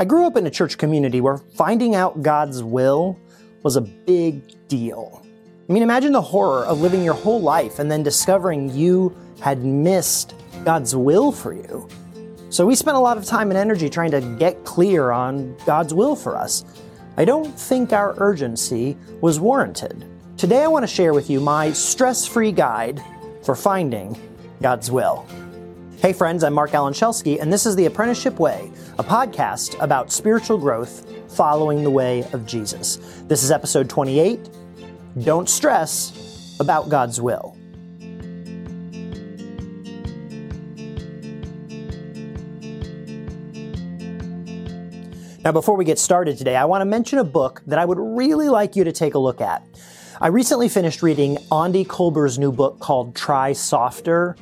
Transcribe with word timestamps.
I 0.00 0.06
grew 0.06 0.24
up 0.24 0.38
in 0.38 0.46
a 0.46 0.50
church 0.50 0.78
community 0.78 1.20
where 1.20 1.36
finding 1.36 1.94
out 1.94 2.22
God's 2.22 2.62
will 2.62 3.18
was 3.62 3.76
a 3.76 3.82
big 3.82 4.66
deal. 4.66 5.22
I 5.68 5.72
mean, 5.74 5.82
imagine 5.82 6.12
the 6.12 6.22
horror 6.22 6.64
of 6.64 6.80
living 6.80 7.04
your 7.04 7.12
whole 7.12 7.42
life 7.42 7.78
and 7.78 7.92
then 7.92 8.02
discovering 8.02 8.74
you 8.74 9.14
had 9.42 9.62
missed 9.62 10.32
God's 10.64 10.96
will 10.96 11.30
for 11.30 11.52
you. 11.52 11.86
So 12.48 12.64
we 12.64 12.76
spent 12.76 12.96
a 12.96 13.00
lot 13.00 13.18
of 13.18 13.26
time 13.26 13.50
and 13.50 13.58
energy 13.58 13.90
trying 13.90 14.10
to 14.12 14.22
get 14.38 14.64
clear 14.64 15.10
on 15.10 15.54
God's 15.66 15.92
will 15.92 16.16
for 16.16 16.34
us. 16.34 16.64
I 17.18 17.26
don't 17.26 17.52
think 17.60 17.92
our 17.92 18.14
urgency 18.16 18.96
was 19.20 19.38
warranted. 19.38 20.06
Today 20.38 20.62
I 20.62 20.68
want 20.68 20.82
to 20.82 20.86
share 20.88 21.12
with 21.12 21.28
you 21.28 21.40
my 21.40 21.72
stress 21.72 22.26
free 22.26 22.52
guide 22.52 23.04
for 23.42 23.54
finding 23.54 24.18
God's 24.62 24.90
will. 24.90 25.26
Hey 25.98 26.14
friends, 26.14 26.42
I'm 26.42 26.54
Mark 26.54 26.72
Allen 26.72 26.94
Shelsky, 26.94 27.38
and 27.38 27.52
this 27.52 27.66
is 27.66 27.76
The 27.76 27.84
Apprenticeship 27.84 28.40
Way, 28.40 28.72
a 29.00 29.02
podcast 29.02 29.82
about 29.82 30.12
spiritual 30.12 30.58
growth 30.58 31.10
following 31.34 31.82
the 31.82 31.90
way 31.90 32.22
of 32.34 32.44
Jesus. 32.44 32.96
This 33.28 33.42
is 33.42 33.50
episode 33.50 33.88
28 33.88 34.50
Don't 35.20 35.48
Stress 35.48 36.54
About 36.60 36.90
God's 36.90 37.18
Will. 37.18 37.56
Now, 45.42 45.52
before 45.52 45.78
we 45.78 45.86
get 45.86 45.98
started 45.98 46.36
today, 46.36 46.54
I 46.54 46.66
want 46.66 46.82
to 46.82 46.84
mention 46.84 47.20
a 47.20 47.24
book 47.24 47.62
that 47.68 47.78
I 47.78 47.86
would 47.86 47.98
really 47.98 48.50
like 48.50 48.76
you 48.76 48.84
to 48.84 48.92
take 48.92 49.14
a 49.14 49.18
look 49.18 49.40
at. 49.40 49.66
I 50.20 50.26
recently 50.26 50.68
finished 50.68 51.02
reading 51.02 51.38
Aundi 51.50 51.86
Kolber's 51.86 52.38
new 52.38 52.52
book 52.52 52.80
called 52.80 53.16
Try 53.16 53.54
Softer 53.54 54.36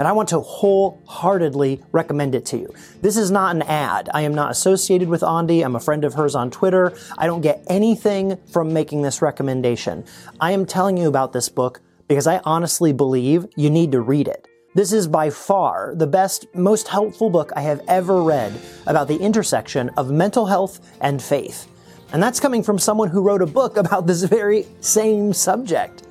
and 0.00 0.08
I 0.08 0.12
want 0.12 0.30
to 0.30 0.40
wholeheartedly 0.40 1.82
recommend 1.92 2.34
it 2.34 2.46
to 2.46 2.56
you. 2.56 2.72
This 3.02 3.18
is 3.18 3.30
not 3.30 3.54
an 3.54 3.60
ad. 3.60 4.08
I 4.14 4.22
am 4.22 4.34
not 4.34 4.50
associated 4.50 5.10
with 5.10 5.20
Aundi. 5.20 5.62
I'm 5.62 5.76
a 5.76 5.80
friend 5.80 6.06
of 6.06 6.14
hers 6.14 6.34
on 6.34 6.50
Twitter. 6.50 6.96
I 7.18 7.26
don't 7.26 7.42
get 7.42 7.62
anything 7.68 8.38
from 8.50 8.72
making 8.72 9.02
this 9.02 9.20
recommendation. 9.20 10.06
I 10.40 10.52
am 10.52 10.64
telling 10.64 10.96
you 10.96 11.06
about 11.06 11.34
this 11.34 11.50
book 11.50 11.82
because 12.08 12.26
I 12.26 12.40
honestly 12.46 12.94
believe 12.94 13.46
you 13.56 13.68
need 13.68 13.92
to 13.92 14.00
read 14.00 14.26
it. 14.26 14.48
This 14.74 14.94
is 14.94 15.06
by 15.06 15.28
far 15.28 15.94
the 15.94 16.06
best, 16.06 16.46
most 16.54 16.88
helpful 16.88 17.28
book 17.28 17.52
I 17.54 17.60
have 17.60 17.82
ever 17.86 18.22
read 18.22 18.58
about 18.86 19.06
the 19.06 19.18
intersection 19.18 19.90
of 19.98 20.10
mental 20.10 20.46
health 20.46 20.80
and 21.02 21.22
faith. 21.22 21.68
And 22.14 22.22
that's 22.22 22.40
coming 22.40 22.62
from 22.62 22.78
someone 22.78 23.10
who 23.10 23.20
wrote 23.20 23.42
a 23.42 23.46
book 23.46 23.76
about 23.76 24.06
this 24.06 24.22
very 24.22 24.66
same 24.80 25.34
subject. 25.34 26.04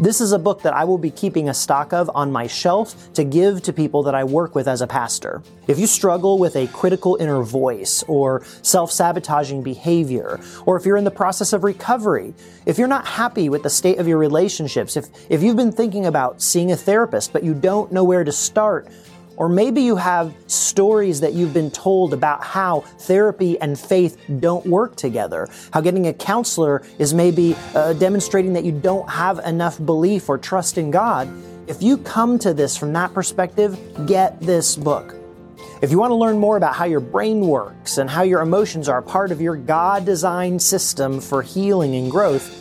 This 0.00 0.20
is 0.20 0.32
a 0.32 0.40
book 0.40 0.62
that 0.62 0.74
I 0.74 0.82
will 0.82 0.98
be 0.98 1.12
keeping 1.12 1.48
a 1.48 1.54
stock 1.54 1.92
of 1.92 2.10
on 2.16 2.32
my 2.32 2.48
shelf 2.48 3.12
to 3.14 3.22
give 3.22 3.62
to 3.62 3.72
people 3.72 4.02
that 4.02 4.14
I 4.14 4.24
work 4.24 4.56
with 4.56 4.66
as 4.66 4.80
a 4.82 4.88
pastor. 4.88 5.40
If 5.68 5.78
you 5.78 5.86
struggle 5.86 6.36
with 6.40 6.56
a 6.56 6.66
critical 6.66 7.16
inner 7.20 7.44
voice 7.44 8.02
or 8.08 8.44
self-sabotaging 8.62 9.62
behavior, 9.62 10.40
or 10.66 10.76
if 10.76 10.84
you're 10.84 10.96
in 10.96 11.04
the 11.04 11.12
process 11.12 11.52
of 11.52 11.62
recovery, 11.62 12.34
if 12.66 12.76
you're 12.76 12.88
not 12.88 13.06
happy 13.06 13.48
with 13.48 13.62
the 13.62 13.70
state 13.70 13.98
of 13.98 14.08
your 14.08 14.18
relationships, 14.18 14.96
if, 14.96 15.06
if 15.30 15.44
you've 15.44 15.56
been 15.56 15.70
thinking 15.70 16.06
about 16.06 16.42
seeing 16.42 16.72
a 16.72 16.76
therapist 16.76 17.32
but 17.32 17.44
you 17.44 17.54
don't 17.54 17.92
know 17.92 18.02
where 18.02 18.24
to 18.24 18.32
start, 18.32 18.88
or 19.36 19.48
maybe 19.48 19.82
you 19.82 19.96
have 19.96 20.34
stories 20.46 21.20
that 21.20 21.32
you've 21.32 21.54
been 21.54 21.70
told 21.70 22.12
about 22.12 22.42
how 22.42 22.80
therapy 22.80 23.58
and 23.60 23.78
faith 23.78 24.20
don't 24.40 24.64
work 24.66 24.96
together. 24.96 25.48
How 25.72 25.80
getting 25.80 26.06
a 26.06 26.12
counselor 26.12 26.82
is 26.98 27.14
maybe 27.14 27.56
uh, 27.74 27.94
demonstrating 27.94 28.52
that 28.52 28.64
you 28.64 28.72
don't 28.72 29.08
have 29.08 29.38
enough 29.40 29.84
belief 29.84 30.28
or 30.28 30.38
trust 30.38 30.78
in 30.78 30.90
God. 30.90 31.28
If 31.66 31.82
you 31.82 31.96
come 31.98 32.38
to 32.40 32.52
this 32.52 32.76
from 32.76 32.92
that 32.92 33.14
perspective, 33.14 33.78
get 34.06 34.38
this 34.40 34.76
book. 34.76 35.14
If 35.80 35.90
you 35.90 35.98
want 35.98 36.10
to 36.10 36.16
learn 36.16 36.38
more 36.38 36.56
about 36.56 36.74
how 36.74 36.84
your 36.84 37.00
brain 37.00 37.40
works 37.40 37.98
and 37.98 38.08
how 38.08 38.22
your 38.22 38.42
emotions 38.42 38.88
are 38.88 38.98
a 38.98 39.02
part 39.02 39.32
of 39.32 39.40
your 39.40 39.56
God 39.56 40.04
designed 40.04 40.62
system 40.62 41.20
for 41.20 41.42
healing 41.42 41.94
and 41.96 42.10
growth, 42.10 42.54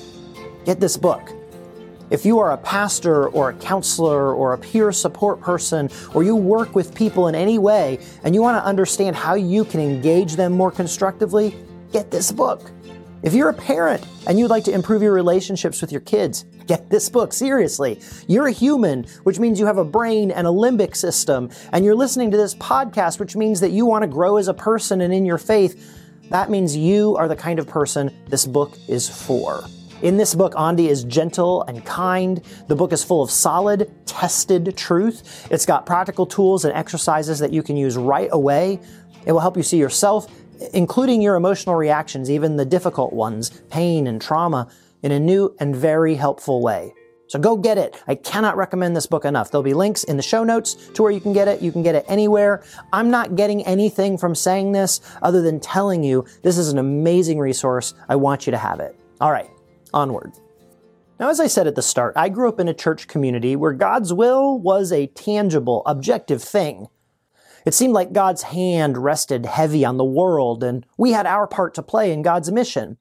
get 0.66 0.80
this 0.80 0.98
book. 0.98 1.33
If 2.14 2.28
you 2.28 2.38
are 2.38 2.52
a 2.52 2.58
pastor 2.58 3.28
or 3.30 3.49
a 3.49 3.54
counselor 3.54 4.36
or 4.36 4.54
a 4.54 4.58
peer 4.60 4.92
support 4.92 5.42
person, 5.42 5.89
or 6.14 6.21
you 6.21 6.36
work 6.36 6.76
with 6.76 6.93
people 6.93 7.27
in 7.27 7.33
any 7.33 7.58
way 7.58 7.98
and 8.23 8.36
you 8.36 8.42
want 8.43 8.55
to 8.61 8.64
understand 8.64 9.15
how 9.15 9.33
you 9.33 9.65
can 9.65 9.80
engage 9.80 10.36
them 10.36 10.54
more 10.54 10.70
constructively, 10.70 11.55
get 11.92 12.11
this 12.11 12.32
book. 12.32 12.70
If 13.23 13.33
you're 13.33 13.49
a 13.49 13.54
parent 13.55 14.05
and 14.27 14.38
you'd 14.38 14.52
like 14.52 14.64
to 14.65 14.71
improve 14.71 15.02
your 15.02 15.11
relationships 15.11 15.82
with 15.82 15.92
your 15.92 16.02
kids, 16.02 16.45
get 16.67 16.88
this 16.88 17.10
book, 17.10 17.33
seriously. 17.33 17.99
You're 18.27 18.45
a 18.45 18.52
human, 18.52 19.05
which 19.23 19.39
means 19.39 19.59
you 19.59 19.65
have 19.65 19.80
a 19.80 19.86
brain 19.86 20.30
and 20.30 20.45
a 20.45 20.52
limbic 20.52 20.95
system, 20.95 21.49
and 21.71 21.83
you're 21.83 21.95
listening 21.95 22.30
to 22.30 22.38
this 22.38 22.54
podcast, 22.54 23.20
which 23.20 23.36
means 23.36 23.59
that 23.61 23.71
you 23.71 23.88
want 23.88 24.04
to 24.04 24.08
grow 24.08 24.38
as 24.38 24.48
a 24.48 24.54
person 24.54 25.02
and 25.02 25.11
in 25.11 25.26
your 25.26 25.39
faith. 25.39 25.99
That 26.30 26.52
means 26.52 26.77
you 26.77 27.15
are 27.15 27.27
the 27.27 27.36
kind 27.36 27.58
of 27.58 27.65
person 27.65 28.15
this 28.27 28.45
book 28.45 28.77
is 28.88 29.09
for. 29.09 29.64
In 30.03 30.17
this 30.17 30.36
book, 30.36 30.53
Aundi 30.55 30.89
is 30.89 31.05
gentle 31.05 31.64
and 31.64 31.86
kind. 31.86 32.41
The 32.67 32.75
book 32.75 32.91
is 32.91 33.05
full 33.05 33.23
of 33.23 33.31
solid, 33.31 33.89
tested 34.05 34.75
truth. 34.75 35.47
It's 35.49 35.65
got 35.65 35.86
practical 35.86 36.25
tools 36.25 36.65
and 36.65 36.73
exercises 36.73 37.39
that 37.39 37.53
you 37.53 37.64
can 37.64 37.77
use 37.77 37.95
right 37.95 38.27
away. 38.33 38.81
It 39.25 39.31
will 39.31 39.39
help 39.39 39.55
you 39.55 39.64
see 39.64 39.77
yourself, 39.77 40.27
including 40.73 41.21
your 41.21 41.36
emotional 41.36 41.75
reactions, 41.75 42.30
even 42.30 42.58
the 42.58 42.65
difficult 42.65 43.14
ones, 43.14 43.61
pain 43.69 44.05
and 44.08 44.21
trauma, 44.21 44.67
in 45.03 45.14
a 45.14 45.19
new 45.21 45.55
and 45.61 45.73
very 45.73 46.15
helpful 46.15 46.61
way. 46.61 46.93
So 47.27 47.39
go 47.39 47.55
get 47.55 47.77
it. 47.77 47.95
I 48.05 48.15
cannot 48.15 48.58
recommend 48.58 48.97
this 48.97 49.08
book 49.08 49.23
enough. 49.23 49.52
There'll 49.52 49.64
be 49.64 49.73
links 49.73 50.03
in 50.03 50.17
the 50.17 50.23
show 50.23 50.43
notes 50.43 50.73
to 50.95 51.02
where 51.02 51.14
you 51.14 51.21
can 51.21 51.31
get 51.31 51.47
it. 51.47 51.61
You 51.61 51.71
can 51.71 51.81
get 51.81 51.95
it 51.95 52.03
anywhere. 52.09 52.61
I'm 52.91 53.09
not 53.09 53.37
getting 53.37 53.65
anything 53.65 54.17
from 54.17 54.35
saying 54.35 54.73
this 54.73 54.99
other 55.21 55.41
than 55.41 55.61
telling 55.61 56.03
you 56.03 56.25
this 56.41 56.58
is 56.58 56.73
an 56.73 56.77
amazing 56.77 57.39
resource. 57.39 57.93
I 58.09 58.17
want 58.17 58.45
you 58.45 58.52
to 58.52 58.58
have 58.58 58.81
it. 58.81 58.99
All 59.21 59.31
right 59.31 59.52
onward. 59.93 60.33
Now, 61.20 61.30
as 61.30 61.39
I 61.39 61.48
said 61.48 61.67
at 61.67 61.76
the 61.76 61.81
start, 61.81 62.14
I 62.17 62.30
grew 62.30 62.49
up 62.49 62.59
in 62.59 62.67
a 62.67 62.73
church 62.73 63.08
community 63.08 63.55
where 63.55 63.73
God's 63.73 64.11
will 64.11 64.58
was 64.58 64.92
a 64.92 65.08
tangible, 65.08 65.83
objective 65.86 66.42
thing. 66.43 66.87
It 67.65 67.73
seemed 67.73 67.93
like 67.93 68.14
God's 68.14 68.43
hand 68.43 68.98
rested 68.98 69.45
heavy 69.45 69.86
on 69.86 69.98
the 69.98 70.03
world, 70.03 70.64
and 70.64 70.86
we 70.98 71.11
had 71.11 71.26
our 71.26 71.48
part 71.48 71.76
to 71.76 71.83
play 71.83 72.11
in 72.11 72.21
God's 72.21 72.52
mission. 72.52 72.98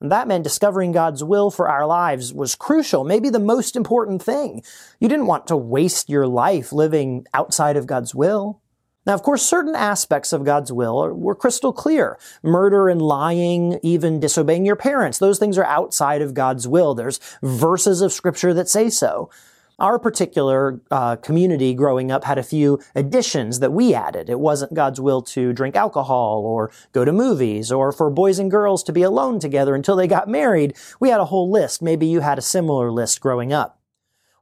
And 0.00 0.10
that 0.10 0.26
meant 0.26 0.42
discovering 0.42 0.90
God's 0.90 1.22
will 1.22 1.50
for 1.50 1.68
our 1.68 1.86
lives 1.86 2.34
was 2.34 2.56
crucial, 2.56 3.04
maybe 3.04 3.30
the 3.30 3.38
most 3.38 3.76
important 3.76 4.20
thing. 4.20 4.62
You 4.98 5.08
didn't 5.08 5.28
want 5.28 5.46
to 5.46 5.56
waste 5.56 6.10
your 6.10 6.26
life 6.26 6.72
living 6.72 7.24
outside 7.32 7.76
of 7.76 7.86
God's 7.86 8.12
will. 8.14 8.60
Now, 9.04 9.14
of 9.14 9.22
course, 9.22 9.42
certain 9.42 9.74
aspects 9.74 10.32
of 10.32 10.44
God's 10.44 10.70
will 10.72 11.08
were 11.10 11.34
crystal 11.34 11.72
clear. 11.72 12.18
Murder 12.42 12.88
and 12.88 13.02
lying, 13.02 13.80
even 13.82 14.20
disobeying 14.20 14.64
your 14.64 14.76
parents, 14.76 15.18
those 15.18 15.38
things 15.38 15.58
are 15.58 15.64
outside 15.64 16.22
of 16.22 16.34
God's 16.34 16.68
will. 16.68 16.94
There's 16.94 17.18
verses 17.42 18.00
of 18.00 18.12
scripture 18.12 18.54
that 18.54 18.68
say 18.68 18.90
so. 18.90 19.28
Our 19.78 19.98
particular 19.98 20.80
uh, 20.92 21.16
community 21.16 21.74
growing 21.74 22.12
up 22.12 22.22
had 22.22 22.38
a 22.38 22.44
few 22.44 22.78
additions 22.94 23.58
that 23.58 23.72
we 23.72 23.94
added. 23.94 24.30
It 24.30 24.38
wasn't 24.38 24.74
God's 24.74 25.00
will 25.00 25.22
to 25.22 25.52
drink 25.52 25.74
alcohol 25.74 26.42
or 26.46 26.70
go 26.92 27.04
to 27.04 27.12
movies 27.12 27.72
or 27.72 27.90
for 27.90 28.08
boys 28.08 28.38
and 28.38 28.50
girls 28.50 28.84
to 28.84 28.92
be 28.92 29.02
alone 29.02 29.40
together 29.40 29.74
until 29.74 29.96
they 29.96 30.06
got 30.06 30.28
married. 30.28 30.76
We 31.00 31.08
had 31.08 31.20
a 31.20 31.24
whole 31.24 31.50
list. 31.50 31.82
Maybe 31.82 32.06
you 32.06 32.20
had 32.20 32.38
a 32.38 32.42
similar 32.42 32.92
list 32.92 33.20
growing 33.20 33.52
up. 33.52 33.80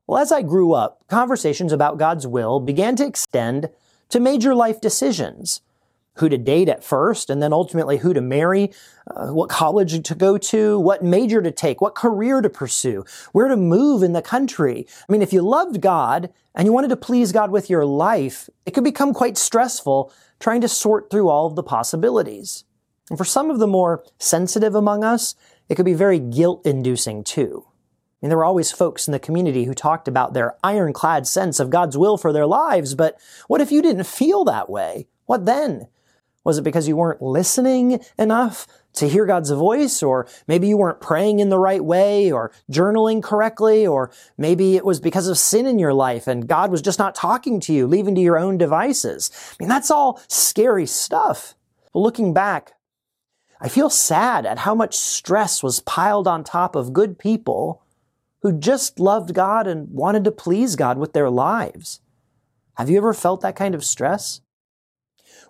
Well, 0.06 0.20
as 0.20 0.32
I 0.32 0.42
grew 0.42 0.72
up, 0.72 1.04
conversations 1.08 1.72
about 1.72 1.96
God's 1.96 2.26
will 2.26 2.60
began 2.60 2.96
to 2.96 3.06
extend 3.06 3.70
to 4.10 4.20
major 4.20 4.54
life 4.54 4.80
decisions. 4.80 5.62
Who 6.14 6.28
to 6.28 6.36
date 6.36 6.68
at 6.68 6.84
first, 6.84 7.30
and 7.30 7.40
then 7.40 7.52
ultimately 7.52 7.98
who 7.98 8.12
to 8.12 8.20
marry, 8.20 8.72
uh, 9.06 9.28
what 9.28 9.48
college 9.48 10.02
to 10.06 10.14
go 10.14 10.36
to, 10.36 10.78
what 10.78 11.02
major 11.02 11.40
to 11.40 11.52
take, 11.52 11.80
what 11.80 11.94
career 11.94 12.42
to 12.42 12.50
pursue, 12.50 13.04
where 13.32 13.48
to 13.48 13.56
move 13.56 14.02
in 14.02 14.12
the 14.12 14.20
country. 14.20 14.86
I 15.08 15.12
mean, 15.12 15.22
if 15.22 15.32
you 15.32 15.40
loved 15.40 15.80
God 15.80 16.30
and 16.54 16.66
you 16.66 16.72
wanted 16.72 16.88
to 16.88 16.96
please 16.96 17.32
God 17.32 17.50
with 17.50 17.70
your 17.70 17.86
life, 17.86 18.50
it 18.66 18.72
could 18.72 18.84
become 18.84 19.14
quite 19.14 19.38
stressful 19.38 20.12
trying 20.40 20.60
to 20.60 20.68
sort 20.68 21.10
through 21.10 21.28
all 21.28 21.46
of 21.46 21.54
the 21.54 21.62
possibilities. 21.62 22.64
And 23.08 23.16
for 23.16 23.24
some 23.24 23.48
of 23.48 23.58
the 23.58 23.68
more 23.68 24.04
sensitive 24.18 24.74
among 24.74 25.04
us, 25.04 25.36
it 25.68 25.76
could 25.76 25.86
be 25.86 25.94
very 25.94 26.18
guilt 26.18 26.66
inducing 26.66 27.24
too. 27.24 27.64
I 28.20 28.26
mean, 28.26 28.28
there 28.28 28.38
were 28.38 28.44
always 28.44 28.70
folks 28.70 29.08
in 29.08 29.12
the 29.12 29.18
community 29.18 29.64
who 29.64 29.72
talked 29.72 30.06
about 30.06 30.34
their 30.34 30.56
ironclad 30.62 31.26
sense 31.26 31.58
of 31.58 31.70
God's 31.70 31.96
will 31.96 32.18
for 32.18 32.34
their 32.34 32.46
lives, 32.46 32.94
but 32.94 33.18
what 33.48 33.62
if 33.62 33.72
you 33.72 33.80
didn't 33.80 34.04
feel 34.04 34.44
that 34.44 34.68
way? 34.68 35.08
What 35.24 35.46
then? 35.46 35.88
Was 36.44 36.58
it 36.58 36.62
because 36.62 36.86
you 36.86 36.96
weren't 36.96 37.22
listening 37.22 38.04
enough 38.18 38.66
to 38.94 39.08
hear 39.08 39.24
God's 39.24 39.50
voice, 39.50 40.02
or 40.02 40.26
maybe 40.46 40.68
you 40.68 40.76
weren't 40.76 41.00
praying 41.00 41.38
in 41.40 41.48
the 41.48 41.58
right 41.58 41.82
way, 41.82 42.30
or 42.30 42.52
journaling 42.70 43.22
correctly, 43.22 43.86
or 43.86 44.10
maybe 44.36 44.76
it 44.76 44.84
was 44.84 45.00
because 45.00 45.28
of 45.28 45.38
sin 45.38 45.66
in 45.66 45.78
your 45.78 45.94
life 45.94 46.26
and 46.26 46.48
God 46.48 46.70
was 46.70 46.82
just 46.82 46.98
not 46.98 47.14
talking 47.14 47.60
to 47.60 47.72
you, 47.72 47.86
leaving 47.86 48.14
to 48.16 48.20
your 48.20 48.38
own 48.38 48.58
devices? 48.58 49.30
I 49.52 49.54
mean, 49.60 49.68
that's 49.68 49.90
all 49.90 50.20
scary 50.28 50.86
stuff. 50.86 51.54
But 51.92 52.00
looking 52.00 52.34
back, 52.34 52.72
I 53.60 53.68
feel 53.68 53.90
sad 53.90 54.44
at 54.44 54.58
how 54.60 54.74
much 54.74 54.96
stress 54.96 55.62
was 55.62 55.80
piled 55.80 56.26
on 56.26 56.42
top 56.42 56.74
of 56.74 56.92
good 56.92 57.18
people 57.18 57.82
who 58.42 58.58
just 58.58 58.98
loved 58.98 59.34
God 59.34 59.66
and 59.66 59.88
wanted 59.90 60.24
to 60.24 60.30
please 60.30 60.76
God 60.76 60.98
with 60.98 61.12
their 61.12 61.30
lives. 61.30 62.00
Have 62.74 62.88
you 62.88 62.98
ever 62.98 63.12
felt 63.12 63.40
that 63.42 63.56
kind 63.56 63.74
of 63.74 63.84
stress? 63.84 64.40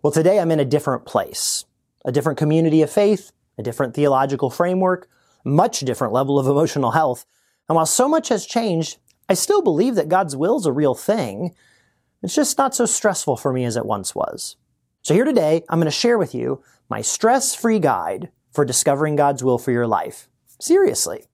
Well, 0.02 0.12
today 0.12 0.40
I'm 0.40 0.50
in 0.50 0.60
a 0.60 0.64
different 0.64 1.06
place. 1.06 1.64
a 2.04 2.12
different 2.12 2.38
community 2.38 2.82
of 2.82 2.90
faith, 2.90 3.32
a 3.58 3.62
different 3.62 3.94
theological 3.94 4.50
framework, 4.50 5.08
much 5.44 5.80
different 5.80 6.12
level 6.12 6.38
of 6.38 6.46
emotional 6.46 6.92
health. 6.92 7.26
And 7.68 7.76
while 7.76 7.86
so 7.86 8.08
much 8.08 8.28
has 8.28 8.46
changed, 8.46 8.98
I 9.28 9.34
still 9.34 9.62
believe 9.62 9.94
that 9.94 10.08
God's 10.08 10.36
will 10.36 10.58
is 10.58 10.66
a 10.66 10.72
real 10.72 10.94
thing. 10.94 11.54
It's 12.22 12.34
just 12.34 12.58
not 12.58 12.74
so 12.74 12.86
stressful 12.86 13.36
for 13.36 13.52
me 13.52 13.64
as 13.64 13.76
it 13.76 13.86
once 13.86 14.14
was. 14.14 14.56
So 15.02 15.14
here 15.14 15.24
today, 15.24 15.62
I'm 15.68 15.78
going 15.78 15.86
to 15.86 15.90
share 15.90 16.18
with 16.18 16.34
you 16.34 16.62
my 16.88 17.00
stress-free 17.00 17.78
guide 17.78 18.30
for 18.52 18.64
discovering 18.64 19.16
God's 19.16 19.44
will 19.44 19.58
for 19.58 19.70
your 19.70 19.86
life. 19.86 20.28
Seriously. 20.60 21.26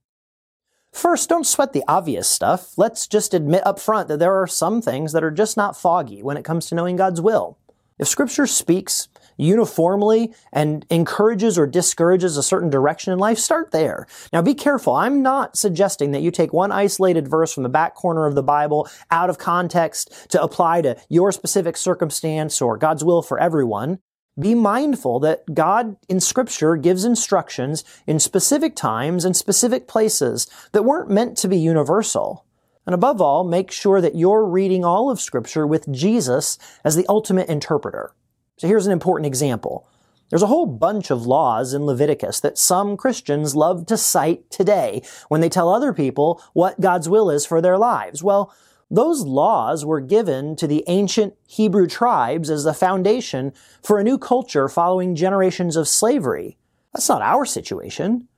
First, 0.97 1.29
don't 1.29 1.47
sweat 1.47 1.75
the 1.75 1.85
obvious 1.87 2.27
stuff. 2.27 2.73
Let's 2.79 3.07
just 3.07 3.35
admit 3.35 3.67
up 3.67 3.79
front 3.79 4.09
that 4.09 4.19
there 4.19 4.35
are 4.41 4.47
some 4.47 4.81
things 4.81 5.13
that 5.13 5.23
are 5.23 5.31
just 5.31 5.55
not 5.55 5.77
foggy 5.77 6.23
when 6.23 6.39
it 6.39 6.45
comes 6.45 6.65
to 6.67 6.75
knowing 6.75 6.97
God's 6.97 7.21
will. 7.21 7.59
If 7.99 8.09
scripture 8.09 8.47
speaks 8.47 9.07
uniformly 9.37 10.33
and 10.55 10.87
encourages 10.89 11.59
or 11.59 11.67
discourages 11.67 12.39
a 12.39 12.43
certain 12.43 12.71
direction 12.71 13.13
in 13.13 13.19
life, 13.19 13.37
start 13.37 13.73
there. 13.73 14.07
Now 14.33 14.41
be 14.41 14.55
careful. 14.55 14.95
I'm 14.95 15.21
not 15.21 15.59
suggesting 15.59 16.13
that 16.13 16.23
you 16.23 16.31
take 16.31 16.55
one 16.55 16.73
isolated 16.73 17.29
verse 17.29 17.53
from 17.53 17.65
the 17.65 17.69
back 17.69 17.95
corner 17.95 18.25
of 18.25 18.35
the 18.35 18.43
Bible 18.43 18.89
out 19.11 19.29
of 19.29 19.37
context 19.37 20.31
to 20.31 20.43
apply 20.43 20.81
to 20.81 20.97
your 21.11 21.31
specific 21.31 21.77
circumstance 21.77 22.63
or 22.63 22.79
God's 22.79 23.05
will 23.05 23.21
for 23.21 23.39
everyone. 23.39 23.99
Be 24.39 24.55
mindful 24.55 25.19
that 25.21 25.55
God 25.55 25.97
in 26.09 26.21
scripture 26.21 26.77
gives 26.77 27.05
instructions 27.05 27.85
in 28.07 28.21
specific 28.21 28.77
times 28.77 29.25
and 29.25 29.35
specific 29.35 29.89
places 29.89 30.47
that 30.73 30.85
weren't 30.85 31.11
meant 31.11 31.39
to 31.39 31.49
be 31.49 31.57
universal. 31.57 32.45
And 32.85 32.95
above 32.95 33.21
all, 33.21 33.45
make 33.45 33.71
sure 33.71 34.01
that 34.01 34.15
you're 34.15 34.45
reading 34.45 34.85
all 34.85 35.11
of 35.11 35.21
scripture 35.21 35.67
with 35.67 35.91
Jesus 35.91 36.59
as 36.85 36.97
the 36.97 37.07
ultimate 37.09 37.49
interpreter. 37.49 38.13
So 38.59 38.69
here's 38.69 38.87
an 38.87 38.93
important 38.93 39.27
example. 39.27 39.89
There's 40.29 40.43
a 40.43 40.49
whole 40.49 40.67
bunch 40.67 41.11
of 41.11 41.27
laws 41.27 41.73
in 41.73 41.87
Leviticus 41.87 42.41
that 42.41 42.59
some 42.59 42.97
Christians 42.97 43.57
love 43.57 43.87
to 43.87 43.97
cite 43.97 44.51
today 44.51 45.03
when 45.29 45.41
they 45.41 45.49
tell 45.49 45.69
other 45.69 45.93
people 45.93 46.43
what 46.53 46.81
God's 46.81 47.09
will 47.09 47.31
is 47.31 47.47
for 47.47 47.61
their 47.61 47.79
lives. 47.79 48.23
Well, 48.23 48.53
those 48.91 49.23
laws 49.23 49.85
were 49.85 50.01
given 50.01 50.55
to 50.57 50.67
the 50.67 50.85
ancient 50.87 51.35
Hebrew 51.47 51.87
tribes 51.87 52.51
as 52.51 52.65
the 52.65 52.75
foundation 52.75 53.53
for 53.83 53.99
a 53.99 54.05
new 54.05 54.19
culture 54.19 54.69
following 54.69 55.17
generations 55.17 55.77
of 55.77 55.89
slavery. 55.89 56.57
That's 56.93 57.09
not 57.09 57.23
our 57.23 57.45
situation. 57.45 58.29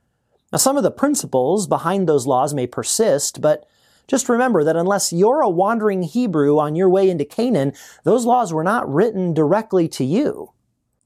Now, 0.51 0.57
some 0.57 0.77
of 0.77 0.83
the 0.83 0.91
principles 0.91 1.67
behind 1.67 2.07
those 2.07 2.25
laws 2.25 2.53
may 2.53 2.65
persist, 2.65 3.41
but 3.41 3.67
just 4.07 4.27
remember 4.27 4.63
that 4.63 4.75
unless 4.75 5.13
you're 5.13 5.41
a 5.41 5.49
wandering 5.49 6.01
Hebrew 6.01 6.57
on 6.57 6.75
your 6.75 6.89
way 6.89 7.09
into 7.09 7.25
Canaan, 7.25 7.73
those 8.03 8.25
laws 8.25 8.51
were 8.51 8.63
not 8.63 8.91
written 8.91 9.35
directly 9.35 9.87
to 9.89 10.03
you. 10.03 10.51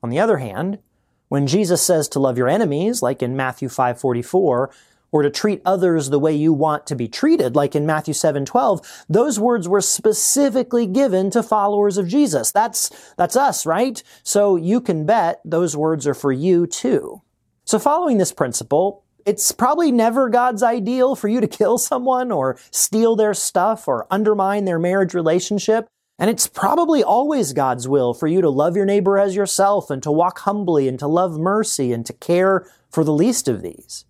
On 0.01 0.10
the 0.10 0.22
other 0.22 0.38
hand, 0.38 0.80
when 1.28 1.48
Jesus 1.48 1.81
says 1.81 2.07
to 2.10 2.19
love 2.19 2.38
your 2.38 2.48
enemies, 2.48 3.01
like 3.01 3.22
in 3.22 3.36
Matthew 3.36 3.68
5:44, 3.68 4.69
or 5.13 5.21
to 5.21 5.30
treat 5.30 5.62
others 5.63 6.10
the 6.10 6.19
way 6.19 6.33
you 6.33 6.51
want 6.51 6.88
to 6.88 6.95
be 6.95 7.07
treated, 7.07 7.56
like 7.56 7.75
in 7.75 7.86
Matthew 7.86 8.15
7:12, 8.15 8.81
those 9.07 9.39
words 9.39 9.69
were 9.69 9.80
specifically 9.80 10.88
given 10.88 11.30
to 11.30 11.44
followers 11.44 11.98
of 11.98 12.07
Jesus. 12.07 12.51
That's 12.51 12.89
that's 13.15 13.38
us, 13.38 13.65
right? 13.65 14.01
So 14.24 14.56
you 14.57 14.81
can 14.81 15.06
bet 15.06 15.39
those 15.45 15.77
words 15.77 16.07
are 16.07 16.15
for 16.15 16.31
you 16.31 16.65
too. 16.65 17.21
So 17.63 17.77
following 17.77 18.18
this 18.18 18.33
principle, 18.33 19.04
it's 19.24 19.51
probably 19.51 19.92
never 19.92 20.30
God's 20.30 20.63
ideal 20.63 21.15
for 21.15 21.27
you 21.27 21.39
to 21.39 21.48
kill 21.48 21.77
someone 21.77 22.31
or 22.31 22.57
steal 22.71 23.15
their 23.15 23.36
stuff 23.36 23.88
or 23.88 24.07
undermine 24.10 24.65
their 24.65 24.80
marriage 24.80 25.13
relationship. 25.13 25.88
And 26.18 26.30
it's 26.30 26.48
probably 26.48 27.04
always 27.04 27.54
God's 27.54 27.88
will 27.88 28.13
for 28.13 28.27
you 28.27 28.42
to 28.42 28.50
love 28.50 28.75
your 28.75 28.86
neighbor 28.86 29.18
as 29.19 29.36
yourself 29.36 29.89
and 29.92 30.01
to 30.04 30.12
walk 30.12 30.39
humbly 30.39 30.88
and 30.88 30.98
to 31.00 31.07
love 31.07 31.39
mercy 31.39 31.94
and 31.94 32.06
to 32.06 32.13
care 32.13 32.68
for 32.89 33.04
the 33.04 33.13
least 33.13 33.48
of 33.48 33.62
these. 33.62 34.06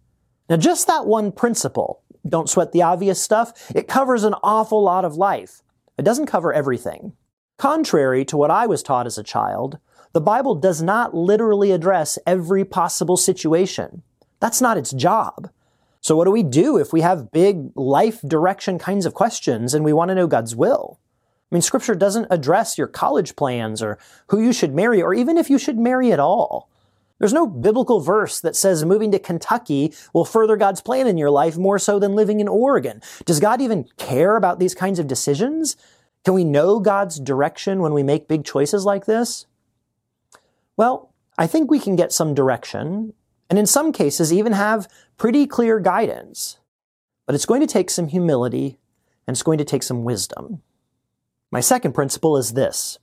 Now, 0.53 0.57
just 0.57 0.85
that 0.85 1.07
one 1.07 1.31
principle, 1.31 2.03
don't 2.29 2.47
sweat 2.47 2.73
the 2.73 2.83
obvious 2.83 3.19
stuff, 3.19 3.71
it 3.73 3.87
covers 3.87 4.23
an 4.23 4.35
awful 4.43 4.83
lot 4.83 5.03
of 5.03 5.15
life. 5.15 5.63
It 5.97 6.05
doesn't 6.05 6.27
cover 6.27 6.53
everything. 6.53 7.13
Contrary 7.57 8.23
to 8.25 8.37
what 8.37 8.51
I 8.51 8.67
was 8.67 8.83
taught 8.83 9.07
as 9.07 9.17
a 9.17 9.23
child, 9.23 9.79
the 10.11 10.21
Bible 10.21 10.53
does 10.53 10.83
not 10.83 11.15
literally 11.15 11.71
address 11.71 12.19
every 12.27 12.63
possible 12.63 13.17
situation. 13.17 14.03
That's 14.39 14.61
not 14.61 14.77
its 14.77 14.91
job. 14.91 15.49
So 16.01 16.15
what 16.15 16.25
do 16.25 16.31
we 16.31 16.43
do 16.43 16.77
if 16.77 16.93
we 16.93 17.01
have 17.01 17.31
big 17.31 17.71
life 17.75 18.21
direction 18.21 18.77
kinds 18.77 19.07
of 19.07 19.15
questions 19.15 19.73
and 19.73 19.83
we 19.83 19.91
want 19.91 20.09
to 20.09 20.15
know 20.15 20.27
God's 20.27 20.55
will? 20.55 20.99
I 21.51 21.55
mean, 21.55 21.63
scripture 21.63 21.95
doesn't 21.95 22.27
address 22.29 22.77
your 22.77 22.85
college 22.85 23.35
plans 23.35 23.81
or 23.81 23.97
who 24.27 24.39
you 24.39 24.53
should 24.53 24.75
marry 24.75 25.01
or 25.01 25.15
even 25.15 25.35
if 25.39 25.49
you 25.49 25.57
should 25.57 25.79
marry 25.79 26.11
at 26.11 26.19
all. 26.19 26.69
There's 27.19 27.33
no 27.33 27.47
biblical 27.47 27.99
verse 27.99 28.41
that 28.41 28.55
says 28.55 28.83
moving 28.83 29.11
to 29.11 29.19
Kentucky 29.19 29.93
will 30.13 30.25
further 30.25 30.57
God's 30.57 30.81
plan 30.81 31.07
in 31.07 31.17
your 31.17 31.29
life 31.29 31.57
more 31.57 31.79
so 31.79 31.99
than 31.99 32.15
living 32.15 32.39
in 32.39 32.47
Oregon. 32.47 33.01
Does 33.25 33.39
God 33.39 33.61
even 33.61 33.87
care 33.97 34.35
about 34.35 34.59
these 34.59 34.75
kinds 34.75 34.99
of 34.99 35.07
decisions? 35.07 35.77
Can 36.25 36.33
we 36.33 36.43
know 36.43 36.79
God's 36.79 37.19
direction 37.19 37.81
when 37.81 37.93
we 37.93 38.03
make 38.03 38.27
big 38.27 38.43
choices 38.43 38.85
like 38.85 39.05
this? 39.05 39.45
Well, 40.75 41.13
I 41.37 41.47
think 41.47 41.69
we 41.69 41.79
can 41.79 41.95
get 41.95 42.11
some 42.11 42.33
direction 42.33 43.13
and 43.49 43.59
in 43.59 43.65
some 43.67 43.91
cases 43.91 44.33
even 44.33 44.53
have 44.53 44.87
pretty 45.17 45.45
clear 45.45 45.79
guidance. 45.79 46.57
But 47.25 47.35
it's 47.35 47.45
going 47.45 47.61
to 47.61 47.67
take 47.67 47.89
some 47.89 48.07
humility 48.07 48.79
and 49.27 49.35
it's 49.35 49.43
going 49.43 49.59
to 49.59 49.65
take 49.65 49.83
some 49.83 50.03
wisdom. 50.03 50.61
My 51.51 51.59
second 51.59 51.93
principle 51.93 52.35
is 52.35 52.53
this. 52.53 52.97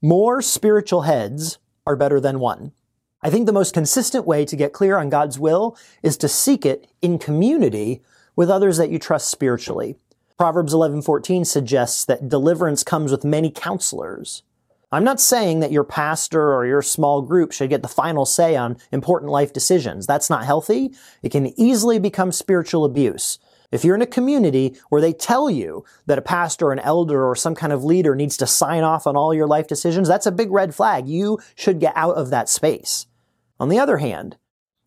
More 0.00 0.40
spiritual 0.40 1.02
heads 1.02 1.58
are 1.86 1.96
better 1.96 2.20
than 2.20 2.40
one. 2.40 2.72
I 3.22 3.30
think 3.30 3.46
the 3.46 3.52
most 3.52 3.74
consistent 3.74 4.26
way 4.26 4.44
to 4.44 4.56
get 4.56 4.72
clear 4.72 4.98
on 4.98 5.08
God's 5.08 5.38
will 5.38 5.76
is 6.02 6.16
to 6.18 6.28
seek 6.28 6.66
it 6.66 6.86
in 7.00 7.18
community 7.18 8.02
with 8.36 8.50
others 8.50 8.76
that 8.76 8.90
you 8.90 8.98
trust 8.98 9.30
spiritually. 9.30 9.96
Proverbs 10.38 10.74
11:14 10.74 11.46
suggests 11.46 12.04
that 12.04 12.28
deliverance 12.28 12.84
comes 12.84 13.10
with 13.10 13.24
many 13.24 13.50
counselors. 13.50 14.42
I'm 14.92 15.02
not 15.02 15.18
saying 15.18 15.60
that 15.60 15.72
your 15.72 15.82
pastor 15.82 16.54
or 16.54 16.66
your 16.66 16.82
small 16.82 17.22
group 17.22 17.52
should 17.52 17.70
get 17.70 17.82
the 17.82 17.88
final 17.88 18.24
say 18.24 18.54
on 18.54 18.76
important 18.92 19.32
life 19.32 19.52
decisions. 19.52 20.06
That's 20.06 20.30
not 20.30 20.44
healthy. 20.44 20.94
It 21.22 21.32
can 21.32 21.58
easily 21.58 21.98
become 21.98 22.30
spiritual 22.30 22.84
abuse. 22.84 23.38
If 23.72 23.84
you're 23.84 23.94
in 23.94 24.02
a 24.02 24.06
community 24.06 24.76
where 24.88 25.00
they 25.00 25.12
tell 25.12 25.50
you 25.50 25.84
that 26.06 26.18
a 26.18 26.22
pastor, 26.22 26.72
an 26.72 26.78
elder, 26.78 27.28
or 27.28 27.34
some 27.34 27.54
kind 27.54 27.72
of 27.72 27.84
leader 27.84 28.14
needs 28.14 28.36
to 28.38 28.46
sign 28.46 28.82
off 28.82 29.06
on 29.06 29.16
all 29.16 29.34
your 29.34 29.46
life 29.46 29.66
decisions, 29.66 30.08
that's 30.08 30.26
a 30.26 30.32
big 30.32 30.50
red 30.50 30.74
flag. 30.74 31.08
You 31.08 31.38
should 31.54 31.80
get 31.80 31.92
out 31.96 32.16
of 32.16 32.30
that 32.30 32.48
space. 32.48 33.06
On 33.58 33.68
the 33.68 33.78
other 33.78 33.98
hand, 33.98 34.36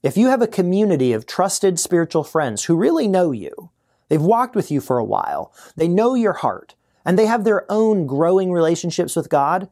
if 0.01 0.15
you 0.15 0.27
have 0.27 0.41
a 0.41 0.47
community 0.47 1.11
of 1.11 1.25
trusted 1.25 1.79
spiritual 1.79 2.23
friends 2.23 2.65
who 2.65 2.77
really 2.77 3.07
know 3.07 3.31
you, 3.31 3.69
they've 4.07 4.21
walked 4.21 4.55
with 4.55 4.71
you 4.71 4.79
for 4.79 4.97
a 4.97 5.03
while, 5.03 5.53
they 5.75 5.87
know 5.87 6.15
your 6.15 6.33
heart, 6.33 6.75
and 7.03 7.17
they 7.17 7.25
have 7.25 7.43
their 7.43 7.69
own 7.69 8.07
growing 8.07 8.51
relationships 8.51 9.15
with 9.15 9.29
God, 9.29 9.69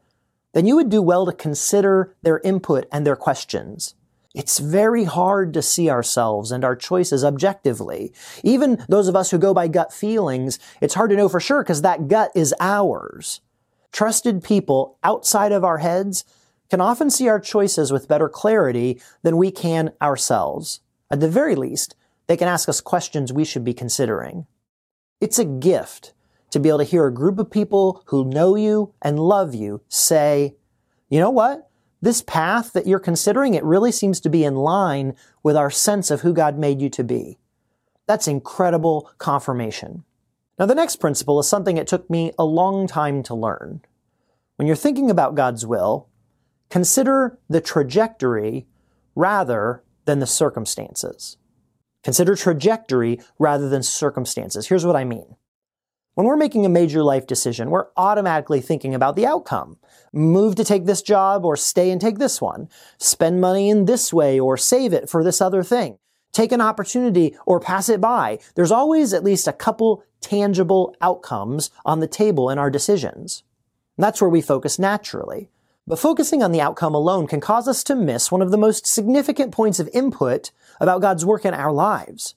then 0.52 0.66
you 0.66 0.76
would 0.76 0.88
do 0.88 1.00
well 1.00 1.24
to 1.24 1.32
consider 1.32 2.14
their 2.22 2.40
input 2.40 2.86
and 2.90 3.06
their 3.06 3.16
questions. 3.16 3.94
It's 4.38 4.60
very 4.60 5.02
hard 5.02 5.52
to 5.54 5.62
see 5.62 5.90
ourselves 5.90 6.52
and 6.52 6.64
our 6.64 6.76
choices 6.76 7.24
objectively. 7.24 8.12
Even 8.44 8.84
those 8.88 9.08
of 9.08 9.16
us 9.16 9.32
who 9.32 9.36
go 9.38 9.52
by 9.52 9.66
gut 9.66 9.92
feelings, 9.92 10.60
it's 10.80 10.94
hard 10.94 11.10
to 11.10 11.16
know 11.16 11.28
for 11.28 11.40
sure 11.40 11.64
because 11.64 11.82
that 11.82 12.06
gut 12.06 12.30
is 12.36 12.54
ours. 12.60 13.40
Trusted 13.90 14.44
people 14.44 14.96
outside 15.02 15.50
of 15.50 15.64
our 15.64 15.78
heads 15.78 16.24
can 16.70 16.80
often 16.80 17.10
see 17.10 17.26
our 17.26 17.40
choices 17.40 17.90
with 17.90 18.06
better 18.06 18.28
clarity 18.28 19.02
than 19.22 19.38
we 19.38 19.50
can 19.50 19.90
ourselves. 20.00 20.82
At 21.10 21.18
the 21.18 21.28
very 21.28 21.56
least, 21.56 21.96
they 22.28 22.36
can 22.36 22.46
ask 22.46 22.68
us 22.68 22.80
questions 22.80 23.32
we 23.32 23.44
should 23.44 23.64
be 23.64 23.74
considering. 23.74 24.46
It's 25.20 25.40
a 25.40 25.44
gift 25.44 26.12
to 26.50 26.60
be 26.60 26.68
able 26.68 26.78
to 26.78 26.84
hear 26.84 27.08
a 27.08 27.12
group 27.12 27.40
of 27.40 27.50
people 27.50 28.04
who 28.06 28.24
know 28.24 28.54
you 28.54 28.94
and 29.02 29.18
love 29.18 29.52
you 29.52 29.80
say, 29.88 30.54
you 31.08 31.18
know 31.18 31.30
what? 31.30 31.67
This 32.00 32.22
path 32.22 32.72
that 32.72 32.86
you're 32.86 33.00
considering, 33.00 33.54
it 33.54 33.64
really 33.64 33.90
seems 33.90 34.20
to 34.20 34.30
be 34.30 34.44
in 34.44 34.54
line 34.54 35.16
with 35.42 35.56
our 35.56 35.70
sense 35.70 36.10
of 36.10 36.20
who 36.20 36.32
God 36.32 36.58
made 36.58 36.80
you 36.80 36.88
to 36.90 37.02
be. 37.02 37.38
That's 38.06 38.28
incredible 38.28 39.10
confirmation. 39.18 40.04
Now, 40.58 40.66
the 40.66 40.74
next 40.74 40.96
principle 40.96 41.38
is 41.40 41.48
something 41.48 41.76
it 41.76 41.86
took 41.86 42.08
me 42.08 42.32
a 42.38 42.44
long 42.44 42.86
time 42.86 43.22
to 43.24 43.34
learn. 43.34 43.80
When 44.56 44.66
you're 44.66 44.76
thinking 44.76 45.10
about 45.10 45.34
God's 45.34 45.66
will, 45.66 46.08
consider 46.68 47.38
the 47.48 47.60
trajectory 47.60 48.66
rather 49.14 49.82
than 50.04 50.20
the 50.20 50.26
circumstances. 50.26 51.36
Consider 52.02 52.34
trajectory 52.34 53.20
rather 53.38 53.68
than 53.68 53.82
circumstances. 53.82 54.68
Here's 54.68 54.86
what 54.86 54.96
I 54.96 55.04
mean. 55.04 55.36
When 56.18 56.26
we're 56.26 56.36
making 56.36 56.66
a 56.66 56.68
major 56.68 57.04
life 57.04 57.28
decision, 57.28 57.70
we're 57.70 57.86
automatically 57.96 58.60
thinking 58.60 58.92
about 58.92 59.14
the 59.14 59.24
outcome. 59.24 59.76
Move 60.12 60.56
to 60.56 60.64
take 60.64 60.84
this 60.84 61.00
job 61.00 61.44
or 61.44 61.56
stay 61.56 61.92
and 61.92 62.00
take 62.00 62.18
this 62.18 62.40
one. 62.40 62.68
Spend 62.98 63.40
money 63.40 63.70
in 63.70 63.84
this 63.84 64.12
way 64.12 64.40
or 64.40 64.56
save 64.56 64.92
it 64.92 65.08
for 65.08 65.22
this 65.22 65.40
other 65.40 65.62
thing. 65.62 65.96
Take 66.32 66.50
an 66.50 66.60
opportunity 66.60 67.36
or 67.46 67.60
pass 67.60 67.88
it 67.88 68.00
by. 68.00 68.40
There's 68.56 68.72
always 68.72 69.14
at 69.14 69.22
least 69.22 69.46
a 69.46 69.52
couple 69.52 70.02
tangible 70.20 70.92
outcomes 71.00 71.70
on 71.84 72.00
the 72.00 72.08
table 72.08 72.50
in 72.50 72.58
our 72.58 72.68
decisions. 72.68 73.44
And 73.96 74.02
that's 74.02 74.20
where 74.20 74.28
we 74.28 74.42
focus 74.42 74.76
naturally. 74.76 75.50
But 75.86 76.00
focusing 76.00 76.42
on 76.42 76.50
the 76.50 76.60
outcome 76.60 76.96
alone 76.96 77.28
can 77.28 77.40
cause 77.40 77.68
us 77.68 77.84
to 77.84 77.94
miss 77.94 78.32
one 78.32 78.42
of 78.42 78.50
the 78.50 78.58
most 78.58 78.88
significant 78.88 79.52
points 79.52 79.78
of 79.78 79.88
input 79.94 80.50
about 80.80 81.00
God's 81.00 81.24
work 81.24 81.44
in 81.44 81.54
our 81.54 81.70
lives. 81.70 82.34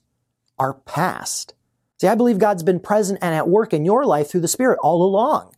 Our 0.56 0.74
past. 0.74 1.54
See, 2.02 2.08
I 2.08 2.16
believe 2.16 2.40
God's 2.40 2.64
been 2.64 2.80
present 2.80 3.20
and 3.22 3.32
at 3.32 3.48
work 3.48 3.72
in 3.72 3.84
your 3.84 4.04
life 4.04 4.28
through 4.28 4.40
the 4.40 4.48
Spirit 4.48 4.80
all 4.82 5.04
along. 5.04 5.54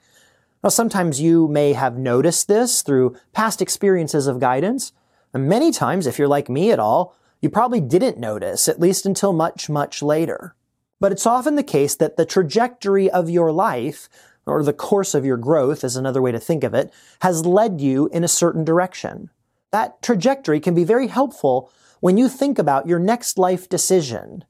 Now, 0.63 0.69
sometimes 0.69 1.19
you 1.19 1.49
may 1.49 1.73
have 1.73 1.97
noticed 1.97 2.49
this 2.49 2.83
through 2.83 3.17
past 3.33 3.63
experiences 3.63 4.27
of 4.27 4.41
guidance. 4.41 4.93
And 5.33 5.49
many 5.49 5.73
times, 5.73 6.07
if 6.07 6.19
you're 6.19 6.29
like 6.29 6.51
me 6.51 6.71
at 6.71 6.79
all, 6.79 7.17
you 7.41 7.49
probably 7.49 7.81
didn't 7.81 8.19
notice, 8.19 8.69
at 8.69 8.79
least 8.79 9.07
until 9.07 9.33
much, 9.33 9.71
much 9.71 10.03
later. 10.03 10.55
But 11.01 11.13
it's 11.13 11.25
often 11.25 11.55
the 11.55 11.63
case 11.63 11.95
that 11.95 12.19
the 12.19 12.27
trajectory 12.27 13.11
of 13.11 13.31
your 13.31 13.51
life 13.51 14.11
or 14.45 14.63
the 14.63 14.75
course 14.75 15.15
of 15.15 15.25
your 15.25 15.39
growth 15.39 15.83
is 15.83 15.97
another 15.97 16.21
way 16.21 16.33
to 16.33 16.39
think 16.39 16.63
of 16.63 16.75
it, 16.75 16.93
has 17.23 17.47
led 17.47 17.81
you 17.81 18.11
in 18.13 18.23
a 18.23 18.29
certain 18.29 18.67
direction. 18.67 19.31
That 19.71 20.03
trajectory 20.03 20.61
can 20.61 20.75
be 20.75 20.85
very 20.85 21.07
helpful 21.07 21.73
when 22.01 22.19
you 22.19 22.29
think 22.29 22.59
about 22.59 22.87
your 22.87 22.99
next 22.99 23.39
life 23.39 23.67
decision. 23.67 24.45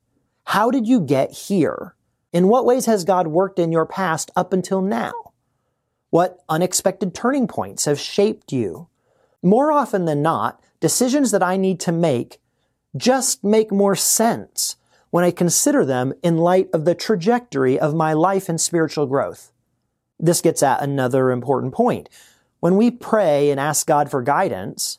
How 0.44 0.70
did 0.70 0.86
you 0.86 1.00
get 1.00 1.32
here? 1.32 1.94
In 2.32 2.48
what 2.48 2.64
ways 2.64 2.86
has 2.86 3.04
God 3.04 3.28
worked 3.28 3.58
in 3.58 3.72
your 3.72 3.86
past 3.86 4.30
up 4.36 4.52
until 4.52 4.80
now? 4.80 5.12
What 6.10 6.40
unexpected 6.48 7.14
turning 7.14 7.48
points 7.48 7.86
have 7.86 7.98
shaped 7.98 8.52
you? 8.52 8.88
More 9.42 9.72
often 9.72 10.04
than 10.04 10.22
not, 10.22 10.60
decisions 10.80 11.30
that 11.30 11.42
I 11.42 11.56
need 11.56 11.80
to 11.80 11.92
make 11.92 12.40
just 12.96 13.42
make 13.42 13.72
more 13.72 13.96
sense 13.96 14.76
when 15.10 15.24
I 15.24 15.30
consider 15.30 15.84
them 15.84 16.12
in 16.22 16.38
light 16.38 16.68
of 16.72 16.84
the 16.84 16.94
trajectory 16.94 17.78
of 17.78 17.94
my 17.94 18.12
life 18.12 18.48
and 18.48 18.60
spiritual 18.60 19.06
growth. 19.06 19.52
This 20.18 20.40
gets 20.40 20.62
at 20.62 20.82
another 20.82 21.30
important 21.30 21.74
point. 21.74 22.08
When 22.60 22.76
we 22.76 22.90
pray 22.90 23.50
and 23.50 23.58
ask 23.60 23.86
God 23.86 24.10
for 24.10 24.22
guidance, 24.22 24.98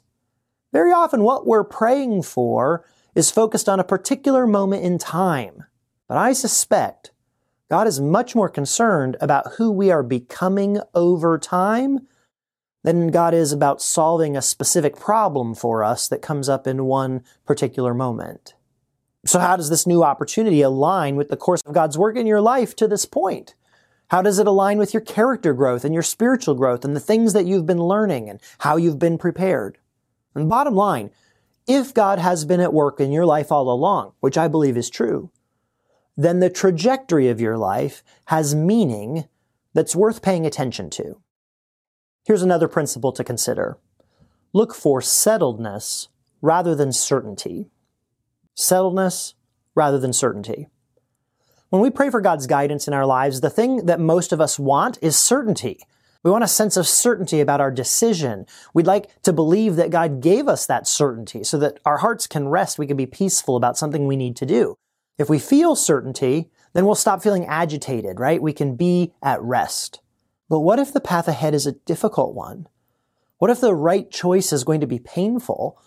very 0.71 0.91
often 0.91 1.23
what 1.23 1.47
we're 1.47 1.63
praying 1.63 2.23
for 2.23 2.85
is 3.15 3.31
focused 3.31 3.67
on 3.67 3.79
a 3.79 3.83
particular 3.83 4.45
moment 4.45 4.83
in 4.83 4.97
time. 4.97 5.63
But 6.07 6.17
I 6.17 6.33
suspect 6.33 7.11
God 7.69 7.87
is 7.87 7.99
much 7.99 8.35
more 8.35 8.49
concerned 8.49 9.17
about 9.19 9.53
who 9.57 9.71
we 9.71 9.89
are 9.89 10.03
becoming 10.03 10.79
over 10.93 11.39
time 11.39 12.07
than 12.83 13.07
God 13.07 13.33
is 13.33 13.51
about 13.51 13.81
solving 13.81 14.37
a 14.37 14.41
specific 14.41 14.95
problem 14.95 15.55
for 15.55 15.83
us 15.83 16.07
that 16.09 16.21
comes 16.21 16.47
up 16.47 16.67
in 16.67 16.85
one 16.85 17.23
particular 17.45 17.95
moment. 17.95 18.53
So 19.25 19.39
how 19.39 19.55
does 19.55 19.71
this 19.71 19.87
new 19.87 20.03
opportunity 20.03 20.61
align 20.61 21.15
with 21.15 21.29
the 21.29 21.37
course 21.37 21.61
of 21.65 21.73
God's 21.73 21.97
work 21.97 22.15
in 22.15 22.27
your 22.27 22.41
life 22.41 22.75
to 22.75 22.87
this 22.87 23.05
point? 23.05 23.55
How 24.09 24.21
does 24.21 24.37
it 24.37 24.45
align 24.45 24.77
with 24.77 24.93
your 24.93 25.01
character 25.01 25.51
growth 25.53 25.83
and 25.83 25.95
your 25.95 26.03
spiritual 26.03 26.53
growth 26.53 26.85
and 26.85 26.95
the 26.95 26.99
things 26.99 27.33
that 27.33 27.47
you've 27.47 27.65
been 27.65 27.81
learning 27.81 28.29
and 28.29 28.39
how 28.59 28.77
you've 28.77 28.99
been 28.99 29.17
prepared? 29.17 29.79
And 30.35 30.47
bottom 30.47 30.75
line, 30.75 31.09
if 31.67 31.93
God 31.93 32.19
has 32.19 32.45
been 32.45 32.59
at 32.59 32.73
work 32.73 32.99
in 32.99 33.11
your 33.11 33.25
life 33.25 33.51
all 33.51 33.71
along, 33.71 34.13
which 34.19 34.37
I 34.37 34.47
believe 34.47 34.77
is 34.77 34.89
true, 34.89 35.31
then 36.15 36.39
the 36.39 36.49
trajectory 36.49 37.27
of 37.29 37.41
your 37.41 37.57
life 37.57 38.03
has 38.25 38.55
meaning 38.55 39.25
that's 39.73 39.95
worth 39.95 40.21
paying 40.21 40.45
attention 40.45 40.89
to. 40.91 41.21
Here's 42.25 42.41
another 42.41 42.67
principle 42.67 43.11
to 43.11 43.23
consider. 43.23 43.77
Look 44.53 44.73
for 44.73 45.01
settledness 45.01 46.07
rather 46.41 46.73
than 46.75 46.93
certainty. 46.93 47.69
Settledness 48.55 49.33
rather 49.75 49.99
than 49.99 50.13
certainty. 50.13 50.69
When 51.69 51.81
we 51.81 51.89
pray 51.89 52.09
for 52.09 52.21
God's 52.21 52.47
guidance 52.47 52.87
in 52.87 52.93
our 52.93 53.05
lives, 53.05 53.41
the 53.41 53.49
thing 53.49 53.85
that 53.87 53.99
most 53.99 54.31
of 54.31 54.39
us 54.39 54.57
want 54.57 54.97
is 55.01 55.17
certainty. 55.17 55.79
We 56.25 56.31
want 56.31 56.43
a 56.43 56.47
sense 56.47 56.75
of 56.75 56.87
certainty 56.87 57.39
about 57.39 57.61
our 57.61 57.69
decision. 57.69 58.47
We'd 58.73 58.87
like 58.87 59.21
to 59.21 59.31
believe 59.31 59.75
that 59.75 59.91
God 59.91 60.21
gave 60.21 60.47
us 60.47 60.65
that 60.65 60.87
certainty 60.87 61.43
so 61.43 61.59
that 61.59 61.79
our 61.85 61.97
hearts 61.97 62.25
can 62.25 62.47
rest. 62.47 62.79
We 62.79 62.87
can 62.87 62.97
be 62.97 63.05
peaceful 63.05 63.55
about 63.55 63.77
something 63.77 64.07
we 64.07 64.15
need 64.15 64.35
to 64.37 64.45
do. 64.47 64.75
If 65.19 65.29
we 65.29 65.37
feel 65.37 65.75
certainty, 65.75 66.49
then 66.73 66.87
we'll 66.87 66.95
stop 66.95 67.21
feeling 67.21 67.45
agitated, 67.45 68.19
right? 68.19 68.41
We 68.41 68.53
can 68.53 68.75
be 68.75 69.13
at 69.21 69.39
rest. 69.39 70.01
But 70.49 70.61
what 70.61 70.79
if 70.79 70.91
the 70.91 70.99
path 70.99 71.27
ahead 71.27 71.53
is 71.53 71.67
a 71.67 71.73
difficult 71.73 72.33
one? 72.33 72.67
What 73.37 73.51
if 73.51 73.61
the 73.61 73.75
right 73.75 74.09
choice 74.09 74.51
is 74.51 74.63
going 74.63 74.81
to 74.81 74.87
be 74.87 74.97
painful? 74.97 75.79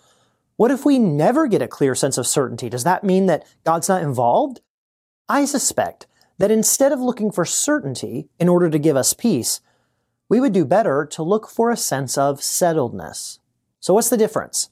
What 0.55 0.71
if 0.71 0.85
we 0.85 0.99
never 0.99 1.47
get 1.47 1.61
a 1.61 1.67
clear 1.67 1.95
sense 1.95 2.17
of 2.17 2.25
certainty? 2.25 2.69
Does 2.69 2.85
that 2.85 3.03
mean 3.03 3.25
that 3.25 3.45
God's 3.65 3.89
not 3.89 4.03
involved? 4.03 4.61
I 5.27 5.43
suspect 5.43 6.07
that 6.37 6.49
instead 6.49 6.93
of 6.93 7.01
looking 7.01 7.29
for 7.29 7.43
certainty 7.43 8.29
in 8.39 8.47
order 8.47 8.69
to 8.69 8.79
give 8.79 8.95
us 8.95 9.13
peace, 9.13 9.59
we 10.29 10.39
would 10.39 10.53
do 10.53 10.63
better 10.63 11.05
to 11.07 11.23
look 11.23 11.49
for 11.49 11.69
a 11.69 11.77
sense 11.77 12.17
of 12.17 12.39
settledness. 12.39 13.39
So 13.79 13.93
what's 13.93 14.09
the 14.09 14.17
difference? 14.17 14.69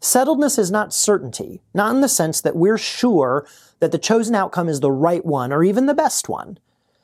Settledness 0.00 0.58
is 0.58 0.70
not 0.70 0.94
certainty, 0.94 1.60
not 1.74 1.94
in 1.94 2.00
the 2.00 2.08
sense 2.08 2.40
that 2.40 2.56
we're 2.56 2.78
sure 2.78 3.46
that 3.80 3.92
the 3.92 3.98
chosen 3.98 4.34
outcome 4.34 4.68
is 4.68 4.80
the 4.80 4.90
right 4.92 5.24
one 5.24 5.52
or 5.52 5.62
even 5.62 5.86
the 5.86 5.94
best 5.94 6.28
one. 6.28 6.58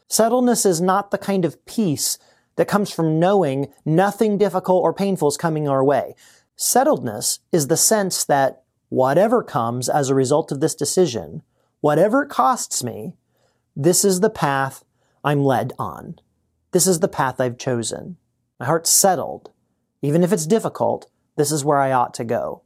Settledness 0.08 0.64
is 0.64 0.80
not 0.80 1.10
the 1.10 1.18
kind 1.18 1.44
of 1.44 1.62
peace 1.66 2.18
that 2.54 2.68
comes 2.68 2.90
from 2.90 3.18
knowing 3.18 3.70
nothing 3.84 4.38
difficult 4.38 4.82
or 4.82 4.94
painful 4.94 5.28
is 5.28 5.36
coming 5.36 5.68
our 5.68 5.84
way. 5.84 6.14
Settledness 6.56 7.40
is 7.52 7.66
the 7.66 7.76
sense 7.76 8.24
that 8.24 8.62
whatever 8.88 9.42
comes 9.42 9.90
as 9.90 10.08
a 10.08 10.14
result 10.14 10.50
of 10.50 10.60
this 10.60 10.74
decision, 10.74 11.42
Whatever 11.86 12.22
it 12.22 12.30
costs 12.30 12.82
me, 12.82 13.14
this 13.76 14.04
is 14.04 14.18
the 14.18 14.28
path 14.28 14.84
I'm 15.22 15.44
led 15.44 15.72
on. 15.78 16.18
This 16.76 16.86
is 16.86 17.00
the 17.00 17.08
path 17.08 17.40
I've 17.40 17.56
chosen. 17.56 18.18
My 18.60 18.66
heart's 18.66 18.90
settled. 18.90 19.50
Even 20.02 20.22
if 20.22 20.30
it's 20.30 20.44
difficult, 20.44 21.10
this 21.36 21.50
is 21.50 21.64
where 21.64 21.78
I 21.78 21.90
ought 21.90 22.12
to 22.12 22.22
go. 22.22 22.64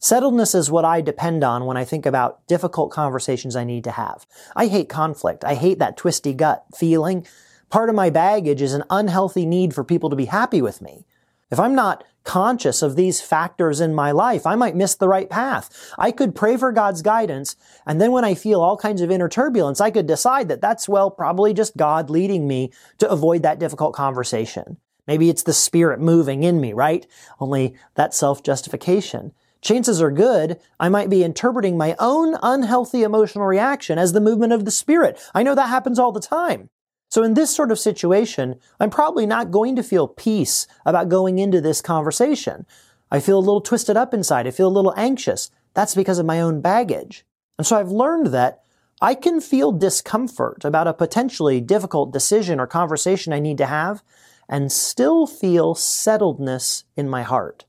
Settledness 0.00 0.54
is 0.54 0.70
what 0.70 0.86
I 0.86 1.02
depend 1.02 1.44
on 1.44 1.66
when 1.66 1.76
I 1.76 1.84
think 1.84 2.06
about 2.06 2.46
difficult 2.46 2.90
conversations 2.90 3.54
I 3.54 3.64
need 3.64 3.84
to 3.84 3.90
have. 3.90 4.26
I 4.56 4.66
hate 4.66 4.88
conflict. 4.88 5.44
I 5.44 5.56
hate 5.56 5.78
that 5.78 5.98
twisty 5.98 6.32
gut 6.32 6.64
feeling. 6.74 7.26
Part 7.68 7.90
of 7.90 7.94
my 7.94 8.08
baggage 8.08 8.62
is 8.62 8.72
an 8.72 8.84
unhealthy 8.88 9.44
need 9.44 9.74
for 9.74 9.84
people 9.84 10.08
to 10.08 10.16
be 10.16 10.24
happy 10.24 10.62
with 10.62 10.80
me. 10.80 11.04
If 11.52 11.60
I'm 11.60 11.74
not 11.74 12.02
conscious 12.24 12.80
of 12.80 12.96
these 12.96 13.20
factors 13.20 13.78
in 13.78 13.94
my 13.94 14.10
life, 14.10 14.46
I 14.46 14.54
might 14.54 14.74
miss 14.74 14.94
the 14.94 15.06
right 15.06 15.28
path. 15.28 15.92
I 15.98 16.10
could 16.10 16.34
pray 16.34 16.56
for 16.56 16.72
God's 16.72 17.02
guidance, 17.02 17.56
and 17.86 18.00
then 18.00 18.10
when 18.10 18.24
I 18.24 18.34
feel 18.34 18.62
all 18.62 18.78
kinds 18.78 19.02
of 19.02 19.10
inner 19.10 19.28
turbulence, 19.28 19.78
I 19.78 19.90
could 19.90 20.06
decide 20.06 20.48
that 20.48 20.62
that's, 20.62 20.88
well, 20.88 21.10
probably 21.10 21.52
just 21.52 21.76
God 21.76 22.08
leading 22.08 22.48
me 22.48 22.72
to 22.98 23.10
avoid 23.10 23.42
that 23.42 23.58
difficult 23.58 23.94
conversation. 23.94 24.78
Maybe 25.06 25.28
it's 25.28 25.42
the 25.42 25.52
Spirit 25.52 26.00
moving 26.00 26.42
in 26.42 26.58
me, 26.58 26.72
right? 26.72 27.06
Only 27.38 27.74
that 27.96 28.14
self-justification. 28.14 29.32
Chances 29.60 30.00
are 30.00 30.10
good 30.10 30.58
I 30.80 30.88
might 30.88 31.10
be 31.10 31.22
interpreting 31.22 31.76
my 31.76 31.96
own 31.98 32.36
unhealthy 32.42 33.02
emotional 33.02 33.44
reaction 33.44 33.98
as 33.98 34.12
the 34.12 34.22
movement 34.22 34.54
of 34.54 34.64
the 34.64 34.70
Spirit. 34.70 35.20
I 35.34 35.42
know 35.42 35.54
that 35.54 35.68
happens 35.68 35.98
all 35.98 36.12
the 36.12 36.20
time. 36.20 36.70
So 37.12 37.22
in 37.22 37.34
this 37.34 37.54
sort 37.54 37.70
of 37.70 37.78
situation, 37.78 38.58
I'm 38.80 38.88
probably 38.88 39.26
not 39.26 39.50
going 39.50 39.76
to 39.76 39.82
feel 39.82 40.08
peace 40.08 40.66
about 40.86 41.10
going 41.10 41.38
into 41.38 41.60
this 41.60 41.82
conversation. 41.82 42.64
I 43.10 43.20
feel 43.20 43.36
a 43.36 43.38
little 43.38 43.60
twisted 43.60 43.98
up 43.98 44.14
inside. 44.14 44.46
I 44.46 44.50
feel 44.50 44.68
a 44.68 44.72
little 44.72 44.94
anxious. 44.96 45.50
That's 45.74 45.94
because 45.94 46.18
of 46.18 46.24
my 46.24 46.40
own 46.40 46.62
baggage. 46.62 47.26
And 47.58 47.66
so 47.66 47.78
I've 47.78 47.90
learned 47.90 48.28
that 48.28 48.62
I 49.02 49.14
can 49.14 49.42
feel 49.42 49.72
discomfort 49.72 50.64
about 50.64 50.88
a 50.88 50.94
potentially 50.94 51.60
difficult 51.60 52.14
decision 52.14 52.58
or 52.58 52.66
conversation 52.66 53.34
I 53.34 53.40
need 53.40 53.58
to 53.58 53.66
have 53.66 54.02
and 54.48 54.72
still 54.72 55.26
feel 55.26 55.74
settledness 55.74 56.84
in 56.96 57.10
my 57.10 57.24
heart. 57.24 57.66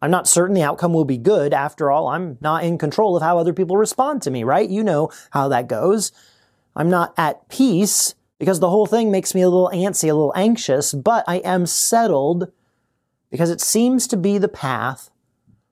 I'm 0.00 0.10
not 0.10 0.26
certain 0.26 0.54
the 0.54 0.62
outcome 0.62 0.94
will 0.94 1.04
be 1.04 1.18
good. 1.18 1.52
After 1.52 1.90
all, 1.90 2.08
I'm 2.08 2.38
not 2.40 2.64
in 2.64 2.78
control 2.78 3.14
of 3.14 3.22
how 3.22 3.36
other 3.36 3.52
people 3.52 3.76
respond 3.76 4.22
to 4.22 4.30
me, 4.30 4.42
right? 4.42 4.70
You 4.70 4.82
know 4.82 5.10
how 5.32 5.48
that 5.48 5.68
goes. 5.68 6.12
I'm 6.74 6.88
not 6.88 7.12
at 7.18 7.50
peace 7.50 8.14
because 8.38 8.60
the 8.60 8.70
whole 8.70 8.86
thing 8.86 9.10
makes 9.10 9.34
me 9.34 9.42
a 9.42 9.48
little 9.48 9.70
antsy, 9.72 10.04
a 10.04 10.14
little 10.14 10.32
anxious, 10.36 10.92
but 10.92 11.24
I 11.26 11.36
am 11.36 11.66
settled 11.66 12.52
because 13.30 13.50
it 13.50 13.60
seems 13.60 14.06
to 14.08 14.16
be 14.16 14.38
the 14.38 14.48
path 14.48 15.10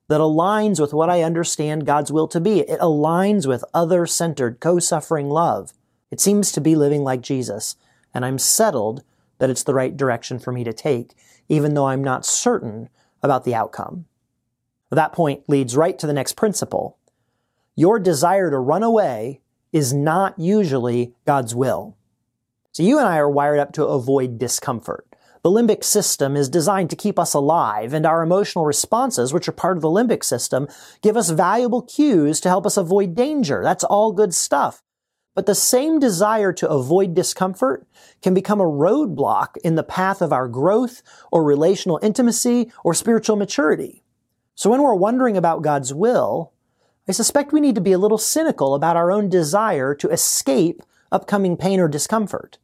that 0.07 0.21
aligns 0.21 0.79
with 0.79 0.93
what 0.93 1.09
I 1.09 1.23
understand 1.23 1.85
God's 1.85 2.11
will 2.11 2.27
to 2.29 2.39
be. 2.39 2.59
It 2.59 2.79
aligns 2.79 3.47
with 3.47 3.63
other 3.73 4.05
centered, 4.05 4.59
co 4.59 4.79
suffering 4.79 5.29
love. 5.29 5.73
It 6.11 6.19
seems 6.19 6.51
to 6.51 6.61
be 6.61 6.75
living 6.75 7.03
like 7.03 7.21
Jesus, 7.21 7.75
and 8.13 8.23
I'm 8.23 8.37
settled 8.37 9.03
that 9.39 9.49
it's 9.49 9.63
the 9.63 9.73
right 9.73 9.95
direction 9.95 10.39
for 10.39 10.51
me 10.51 10.63
to 10.63 10.73
take, 10.73 11.13
even 11.49 11.73
though 11.73 11.87
I'm 11.87 12.03
not 12.03 12.25
certain 12.25 12.89
about 13.21 13.43
the 13.43 13.55
outcome. 13.55 14.05
That 14.91 15.13
point 15.13 15.49
leads 15.49 15.75
right 15.75 15.97
to 15.99 16.07
the 16.07 16.13
next 16.13 16.33
principle. 16.33 16.97
Your 17.75 17.99
desire 17.99 18.49
to 18.49 18.57
run 18.57 18.83
away 18.83 19.41
is 19.73 19.93
not 19.93 20.39
usually 20.39 21.13
God's 21.25 21.53
will. 21.53 21.97
So 22.75 22.83
you 22.83 22.99
and 22.99 23.07
I 23.07 23.19
are 23.19 23.29
wired 23.29 23.59
up 23.59 23.71
to 23.75 23.85
avoid 23.85 24.37
discomfort. 24.37 25.07
The 25.43 25.49
limbic 25.49 25.81
system 25.81 26.35
is 26.35 26.49
designed 26.49 26.89
to 26.89 26.97
keep 26.97 27.17
us 27.17 27.33
alive, 27.33 27.93
and 27.93 28.05
our 28.05 28.21
emotional 28.21 28.65
responses, 28.65 29.31
which 29.31 29.47
are 29.47 29.53
part 29.53 29.77
of 29.77 29.81
the 29.81 29.87
limbic 29.87 30.25
system, 30.25 30.67
give 31.01 31.15
us 31.15 31.29
valuable 31.29 31.83
cues 31.83 32.41
to 32.41 32.49
help 32.49 32.65
us 32.65 32.75
avoid 32.75 33.15
danger. 33.15 33.63
That's 33.63 33.85
all 33.85 34.11
good 34.11 34.33
stuff. 34.33 34.83
But 35.35 35.45
the 35.45 35.55
same 35.55 35.99
desire 35.99 36.51
to 36.51 36.69
avoid 36.69 37.13
discomfort 37.13 37.87
can 38.21 38.33
become 38.33 38.59
a 38.59 38.65
roadblock 38.65 39.55
in 39.63 39.75
the 39.75 39.81
path 39.81 40.21
of 40.21 40.33
our 40.33 40.49
growth 40.49 41.01
or 41.31 41.45
relational 41.45 41.97
intimacy 42.03 42.73
or 42.83 42.93
spiritual 42.93 43.37
maturity. 43.37 44.03
So 44.53 44.69
when 44.69 44.81
we're 44.81 44.95
wondering 44.95 45.37
about 45.37 45.61
God's 45.61 45.93
will, 45.93 46.51
I 47.07 47.13
suspect 47.13 47.53
we 47.53 47.61
need 47.61 47.75
to 47.75 47.79
be 47.79 47.93
a 47.93 47.97
little 47.97 48.17
cynical 48.17 48.75
about 48.75 48.97
our 48.97 49.13
own 49.13 49.29
desire 49.29 49.95
to 49.95 50.09
escape 50.09 50.83
upcoming 51.09 51.55
pain 51.55 51.79
or 51.79 51.87
discomfort. 51.87 52.57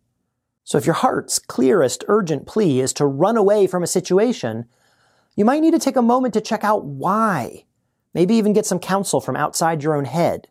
So 0.63 0.77
if 0.77 0.85
your 0.85 0.95
heart's 0.95 1.39
clearest 1.39 2.03
urgent 2.07 2.45
plea 2.45 2.79
is 2.79 2.93
to 2.93 3.05
run 3.05 3.37
away 3.37 3.67
from 3.67 3.83
a 3.83 3.87
situation, 3.87 4.65
you 5.35 5.45
might 5.45 5.61
need 5.61 5.71
to 5.71 5.79
take 5.79 5.95
a 5.95 6.01
moment 6.01 6.33
to 6.35 6.41
check 6.41 6.63
out 6.63 6.85
why. 6.85 7.65
Maybe 8.13 8.35
even 8.35 8.53
get 8.53 8.65
some 8.65 8.79
counsel 8.79 9.21
from 9.21 9.35
outside 9.35 9.83
your 9.83 9.95
own 9.95 10.05
head. 10.05 10.47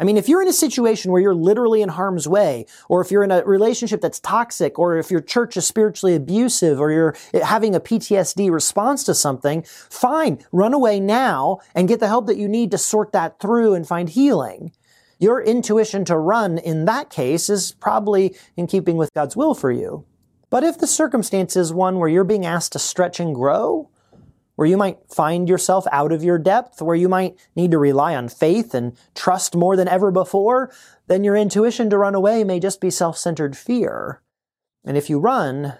I 0.00 0.04
mean, 0.04 0.16
if 0.16 0.28
you're 0.28 0.42
in 0.42 0.48
a 0.48 0.52
situation 0.52 1.12
where 1.12 1.20
you're 1.20 1.34
literally 1.34 1.80
in 1.80 1.90
harm's 1.90 2.26
way, 2.26 2.66
or 2.88 3.00
if 3.00 3.12
you're 3.12 3.22
in 3.22 3.30
a 3.30 3.44
relationship 3.44 4.00
that's 4.00 4.18
toxic, 4.18 4.76
or 4.76 4.96
if 4.96 5.12
your 5.12 5.20
church 5.20 5.56
is 5.56 5.64
spiritually 5.64 6.16
abusive, 6.16 6.80
or 6.80 6.90
you're 6.90 7.14
having 7.44 7.76
a 7.76 7.80
PTSD 7.80 8.50
response 8.50 9.04
to 9.04 9.14
something, 9.14 9.62
fine, 9.62 10.44
run 10.50 10.74
away 10.74 10.98
now 10.98 11.60
and 11.74 11.86
get 11.86 12.00
the 12.00 12.08
help 12.08 12.26
that 12.26 12.36
you 12.36 12.48
need 12.48 12.72
to 12.72 12.78
sort 12.78 13.12
that 13.12 13.38
through 13.38 13.74
and 13.74 13.86
find 13.86 14.08
healing. 14.08 14.72
Your 15.22 15.40
intuition 15.40 16.04
to 16.06 16.18
run 16.18 16.58
in 16.58 16.84
that 16.86 17.08
case 17.08 17.48
is 17.48 17.76
probably 17.78 18.34
in 18.56 18.66
keeping 18.66 18.96
with 18.96 19.14
God's 19.14 19.36
will 19.36 19.54
for 19.54 19.70
you. 19.70 20.04
But 20.50 20.64
if 20.64 20.78
the 20.78 20.86
circumstance 20.88 21.54
is 21.54 21.72
one 21.72 22.00
where 22.00 22.08
you're 22.08 22.24
being 22.24 22.44
asked 22.44 22.72
to 22.72 22.80
stretch 22.80 23.20
and 23.20 23.32
grow, 23.32 23.88
where 24.56 24.66
you 24.66 24.76
might 24.76 24.98
find 25.08 25.48
yourself 25.48 25.86
out 25.92 26.10
of 26.10 26.24
your 26.24 26.38
depth, 26.38 26.82
where 26.82 26.96
you 26.96 27.08
might 27.08 27.36
need 27.54 27.70
to 27.70 27.78
rely 27.78 28.16
on 28.16 28.28
faith 28.28 28.74
and 28.74 28.96
trust 29.14 29.54
more 29.54 29.76
than 29.76 29.86
ever 29.86 30.10
before, 30.10 30.72
then 31.06 31.22
your 31.22 31.36
intuition 31.36 31.88
to 31.90 31.98
run 31.98 32.16
away 32.16 32.42
may 32.42 32.58
just 32.58 32.80
be 32.80 32.90
self-centered 32.90 33.56
fear. 33.56 34.20
And 34.84 34.96
if 34.96 35.08
you 35.08 35.20
run, 35.20 35.74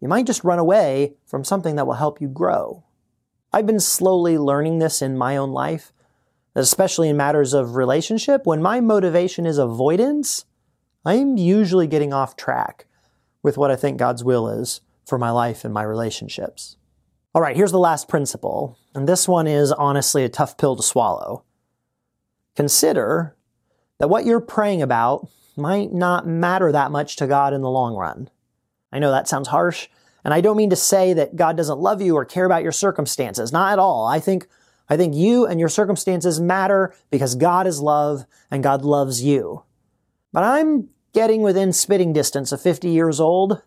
you 0.00 0.08
might 0.08 0.24
just 0.24 0.42
run 0.42 0.58
away 0.58 1.16
from 1.26 1.44
something 1.44 1.76
that 1.76 1.86
will 1.86 1.94
help 2.00 2.18
you 2.18 2.28
grow. 2.28 2.82
I've 3.52 3.66
been 3.66 3.78
slowly 3.78 4.38
learning 4.38 4.78
this 4.78 5.02
in 5.02 5.18
my 5.18 5.36
own 5.36 5.50
life, 5.50 5.92
especially 6.64 7.08
in 7.08 7.16
matters 7.16 7.52
of 7.54 7.76
relationship. 7.76 8.46
When 8.46 8.62
my 8.62 8.80
motivation 8.80 9.46
is 9.46 9.58
avoidance, 9.58 10.44
I'm 11.04 11.36
usually 11.36 11.86
getting 11.86 12.12
off 12.12 12.36
track 12.36 12.86
with 13.42 13.56
what 13.56 13.70
I 13.70 13.76
think 13.76 13.98
God's 13.98 14.24
will 14.24 14.48
is 14.48 14.80
for 15.04 15.18
my 15.18 15.30
life 15.30 15.64
and 15.64 15.72
my 15.72 15.82
relationships. 15.82 16.76
All 17.34 17.42
right, 17.42 17.56
here's 17.56 17.72
the 17.72 17.78
last 17.78 18.08
principle, 18.08 18.78
and 18.94 19.06
this 19.06 19.28
one 19.28 19.46
is 19.46 19.70
honestly 19.70 20.24
a 20.24 20.28
tough 20.28 20.56
pill 20.56 20.74
to 20.74 20.82
swallow. 20.82 21.44
Consider 22.56 23.36
that 23.98 24.08
what 24.08 24.24
you're 24.24 24.40
praying 24.40 24.82
about 24.82 25.28
might 25.56 25.92
not 25.92 26.26
matter 26.26 26.72
that 26.72 26.90
much 26.90 27.16
to 27.16 27.26
God 27.26 27.52
in 27.52 27.60
the 27.60 27.70
long 27.70 27.94
run. 27.94 28.30
I 28.90 28.98
know 28.98 29.10
that 29.10 29.28
sounds 29.28 29.48
harsh, 29.48 29.88
and 30.24 30.32
I 30.32 30.40
don't 30.40 30.56
mean 30.56 30.70
to 30.70 30.76
say 30.76 31.12
that 31.12 31.36
God 31.36 31.56
doesn't 31.56 31.78
love 31.78 32.00
you 32.00 32.16
or 32.16 32.24
care 32.24 32.46
about 32.46 32.62
your 32.62 32.72
circumstances. 32.72 33.52
Not 33.52 33.72
at 33.72 33.78
all. 33.78 34.06
I 34.06 34.18
think, 34.18 34.48
I 34.88 34.96
think 34.96 35.14
you 35.14 35.46
and 35.46 35.58
your 35.58 35.68
circumstances 35.68 36.40
matter 36.40 36.94
because 37.10 37.34
God 37.34 37.66
is 37.66 37.80
love 37.80 38.24
and 38.50 38.62
God 38.62 38.84
loves 38.84 39.22
you. 39.22 39.64
But 40.32 40.44
I'm 40.44 40.88
getting 41.12 41.42
within 41.42 41.72
spitting 41.72 42.12
distance 42.12 42.52
of 42.52 42.60
50 42.60 42.88
years 42.88 43.20
old, 43.20 43.62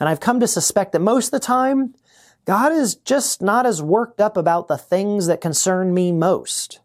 and 0.00 0.08
I've 0.08 0.20
come 0.20 0.40
to 0.40 0.48
suspect 0.48 0.92
that 0.92 1.00
most 1.00 1.26
of 1.26 1.30
the 1.32 1.40
time, 1.40 1.94
God 2.44 2.72
is 2.72 2.94
just 2.96 3.40
not 3.40 3.66
as 3.66 3.82
worked 3.82 4.20
up 4.20 4.36
about 4.36 4.68
the 4.68 4.78
things 4.78 5.26
that 5.26 5.40
concern 5.40 5.94
me 5.94 6.12
most. 6.12 6.80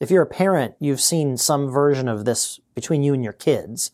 If 0.00 0.10
you're 0.10 0.22
a 0.22 0.26
parent, 0.26 0.74
you've 0.80 1.00
seen 1.00 1.36
some 1.36 1.70
version 1.70 2.08
of 2.08 2.24
this 2.24 2.58
between 2.74 3.02
you 3.02 3.14
and 3.14 3.22
your 3.22 3.34
kids. 3.34 3.92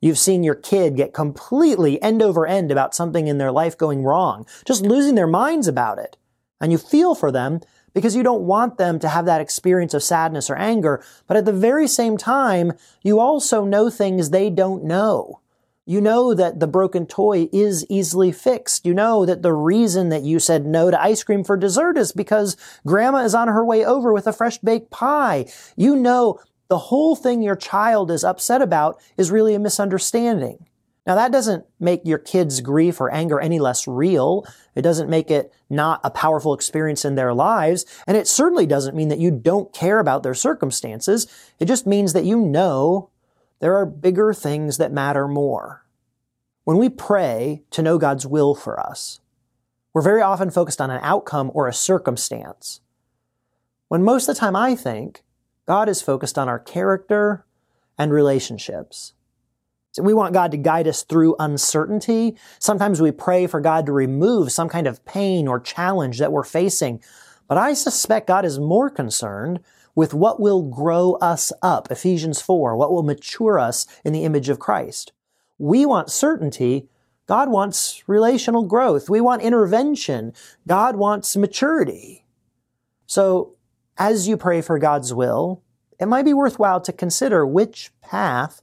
You've 0.00 0.18
seen 0.18 0.42
your 0.44 0.54
kid 0.54 0.96
get 0.96 1.12
completely 1.12 2.00
end 2.00 2.22
over 2.22 2.46
end 2.46 2.70
about 2.70 2.94
something 2.94 3.26
in 3.26 3.38
their 3.38 3.52
life 3.52 3.76
going 3.76 4.04
wrong, 4.04 4.46
just 4.64 4.82
losing 4.82 5.16
their 5.16 5.26
minds 5.26 5.66
about 5.66 5.98
it. 5.98 6.16
And 6.60 6.72
you 6.72 6.78
feel 6.78 7.14
for 7.14 7.30
them 7.30 7.60
because 7.94 8.14
you 8.14 8.22
don't 8.22 8.42
want 8.42 8.78
them 8.78 8.98
to 8.98 9.08
have 9.08 9.24
that 9.26 9.40
experience 9.40 9.94
of 9.94 10.02
sadness 10.02 10.50
or 10.50 10.56
anger, 10.56 11.02
but 11.26 11.36
at 11.36 11.44
the 11.44 11.52
very 11.52 11.88
same 11.88 12.16
time, 12.16 12.72
you 13.02 13.20
also 13.20 13.64
know 13.64 13.90
things 13.90 14.30
they 14.30 14.50
don't 14.50 14.84
know. 14.84 15.40
You 15.88 16.02
know 16.02 16.34
that 16.34 16.60
the 16.60 16.66
broken 16.66 17.06
toy 17.06 17.48
is 17.50 17.86
easily 17.88 18.30
fixed. 18.30 18.84
You 18.84 18.92
know 18.92 19.24
that 19.24 19.40
the 19.40 19.54
reason 19.54 20.10
that 20.10 20.22
you 20.22 20.38
said 20.38 20.66
no 20.66 20.90
to 20.90 21.02
ice 21.02 21.22
cream 21.24 21.44
for 21.44 21.56
dessert 21.56 21.96
is 21.96 22.12
because 22.12 22.58
grandma 22.86 23.24
is 23.24 23.34
on 23.34 23.48
her 23.48 23.64
way 23.64 23.86
over 23.86 24.12
with 24.12 24.26
a 24.26 24.34
fresh 24.34 24.58
baked 24.58 24.90
pie. 24.90 25.46
You 25.76 25.96
know 25.96 26.40
the 26.68 26.76
whole 26.76 27.16
thing 27.16 27.40
your 27.40 27.56
child 27.56 28.10
is 28.10 28.22
upset 28.22 28.60
about 28.60 29.00
is 29.16 29.30
really 29.30 29.54
a 29.54 29.58
misunderstanding. 29.58 30.67
Now 31.08 31.14
that 31.14 31.32
doesn't 31.32 31.64
make 31.80 32.02
your 32.04 32.18
kid's 32.18 32.60
grief 32.60 33.00
or 33.00 33.10
anger 33.10 33.40
any 33.40 33.58
less 33.58 33.88
real. 33.88 34.44
It 34.74 34.82
doesn't 34.82 35.08
make 35.08 35.30
it 35.30 35.50
not 35.70 36.02
a 36.04 36.10
powerful 36.10 36.52
experience 36.52 37.02
in 37.02 37.14
their 37.14 37.32
lives. 37.32 37.86
And 38.06 38.14
it 38.14 38.28
certainly 38.28 38.66
doesn't 38.66 38.94
mean 38.94 39.08
that 39.08 39.18
you 39.18 39.30
don't 39.30 39.72
care 39.72 40.00
about 40.00 40.22
their 40.22 40.34
circumstances. 40.34 41.26
It 41.58 41.64
just 41.64 41.86
means 41.86 42.12
that 42.12 42.26
you 42.26 42.38
know 42.38 43.08
there 43.60 43.74
are 43.74 43.86
bigger 43.86 44.34
things 44.34 44.76
that 44.76 44.92
matter 44.92 45.26
more. 45.26 45.86
When 46.64 46.76
we 46.76 46.90
pray 46.90 47.62
to 47.70 47.80
know 47.80 47.96
God's 47.96 48.26
will 48.26 48.54
for 48.54 48.78
us, 48.78 49.20
we're 49.94 50.02
very 50.02 50.20
often 50.20 50.50
focused 50.50 50.80
on 50.80 50.90
an 50.90 51.00
outcome 51.02 51.50
or 51.54 51.66
a 51.66 51.72
circumstance. 51.72 52.82
When 53.88 54.04
most 54.04 54.28
of 54.28 54.34
the 54.34 54.40
time 54.40 54.54
I 54.54 54.74
think 54.74 55.24
God 55.66 55.88
is 55.88 56.02
focused 56.02 56.36
on 56.36 56.50
our 56.50 56.58
character 56.58 57.46
and 57.96 58.12
relationships. 58.12 59.14
We 60.00 60.14
want 60.14 60.34
God 60.34 60.50
to 60.52 60.56
guide 60.56 60.88
us 60.88 61.02
through 61.02 61.36
uncertainty. 61.38 62.36
Sometimes 62.58 63.00
we 63.00 63.10
pray 63.10 63.46
for 63.46 63.60
God 63.60 63.86
to 63.86 63.92
remove 63.92 64.52
some 64.52 64.68
kind 64.68 64.86
of 64.86 65.04
pain 65.04 65.48
or 65.48 65.60
challenge 65.60 66.18
that 66.18 66.32
we're 66.32 66.44
facing. 66.44 67.02
But 67.48 67.58
I 67.58 67.74
suspect 67.74 68.28
God 68.28 68.44
is 68.44 68.58
more 68.58 68.90
concerned 68.90 69.60
with 69.94 70.14
what 70.14 70.38
will 70.38 70.62
grow 70.62 71.14
us 71.14 71.52
up, 71.62 71.90
Ephesians 71.90 72.40
4, 72.40 72.76
what 72.76 72.92
will 72.92 73.02
mature 73.02 73.58
us 73.58 73.86
in 74.04 74.12
the 74.12 74.24
image 74.24 74.48
of 74.48 74.60
Christ. 74.60 75.12
We 75.58 75.84
want 75.84 76.10
certainty. 76.10 76.88
God 77.26 77.50
wants 77.50 78.04
relational 78.06 78.64
growth. 78.64 79.10
We 79.10 79.20
want 79.20 79.42
intervention. 79.42 80.32
God 80.66 80.96
wants 80.96 81.36
maturity. 81.36 82.24
So 83.06 83.56
as 83.96 84.28
you 84.28 84.36
pray 84.36 84.60
for 84.60 84.78
God's 84.78 85.12
will, 85.12 85.62
it 85.98 86.06
might 86.06 86.24
be 86.24 86.32
worthwhile 86.32 86.80
to 86.82 86.92
consider 86.92 87.44
which 87.44 87.90
path 88.00 88.62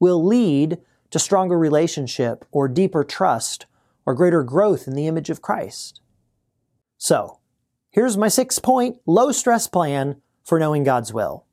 will 0.00 0.24
lead 0.24 0.78
to 1.10 1.18
stronger 1.18 1.58
relationship 1.58 2.44
or 2.50 2.68
deeper 2.68 3.04
trust 3.04 3.66
or 4.04 4.14
greater 4.14 4.42
growth 4.42 4.86
in 4.86 4.94
the 4.94 5.06
image 5.06 5.30
of 5.30 5.42
Christ. 5.42 6.00
So, 6.96 7.38
here's 7.90 8.16
my 8.16 8.28
six 8.28 8.58
point 8.58 8.98
low 9.06 9.32
stress 9.32 9.66
plan 9.66 10.20
for 10.44 10.58
knowing 10.58 10.84
God's 10.84 11.12
will. 11.12 11.44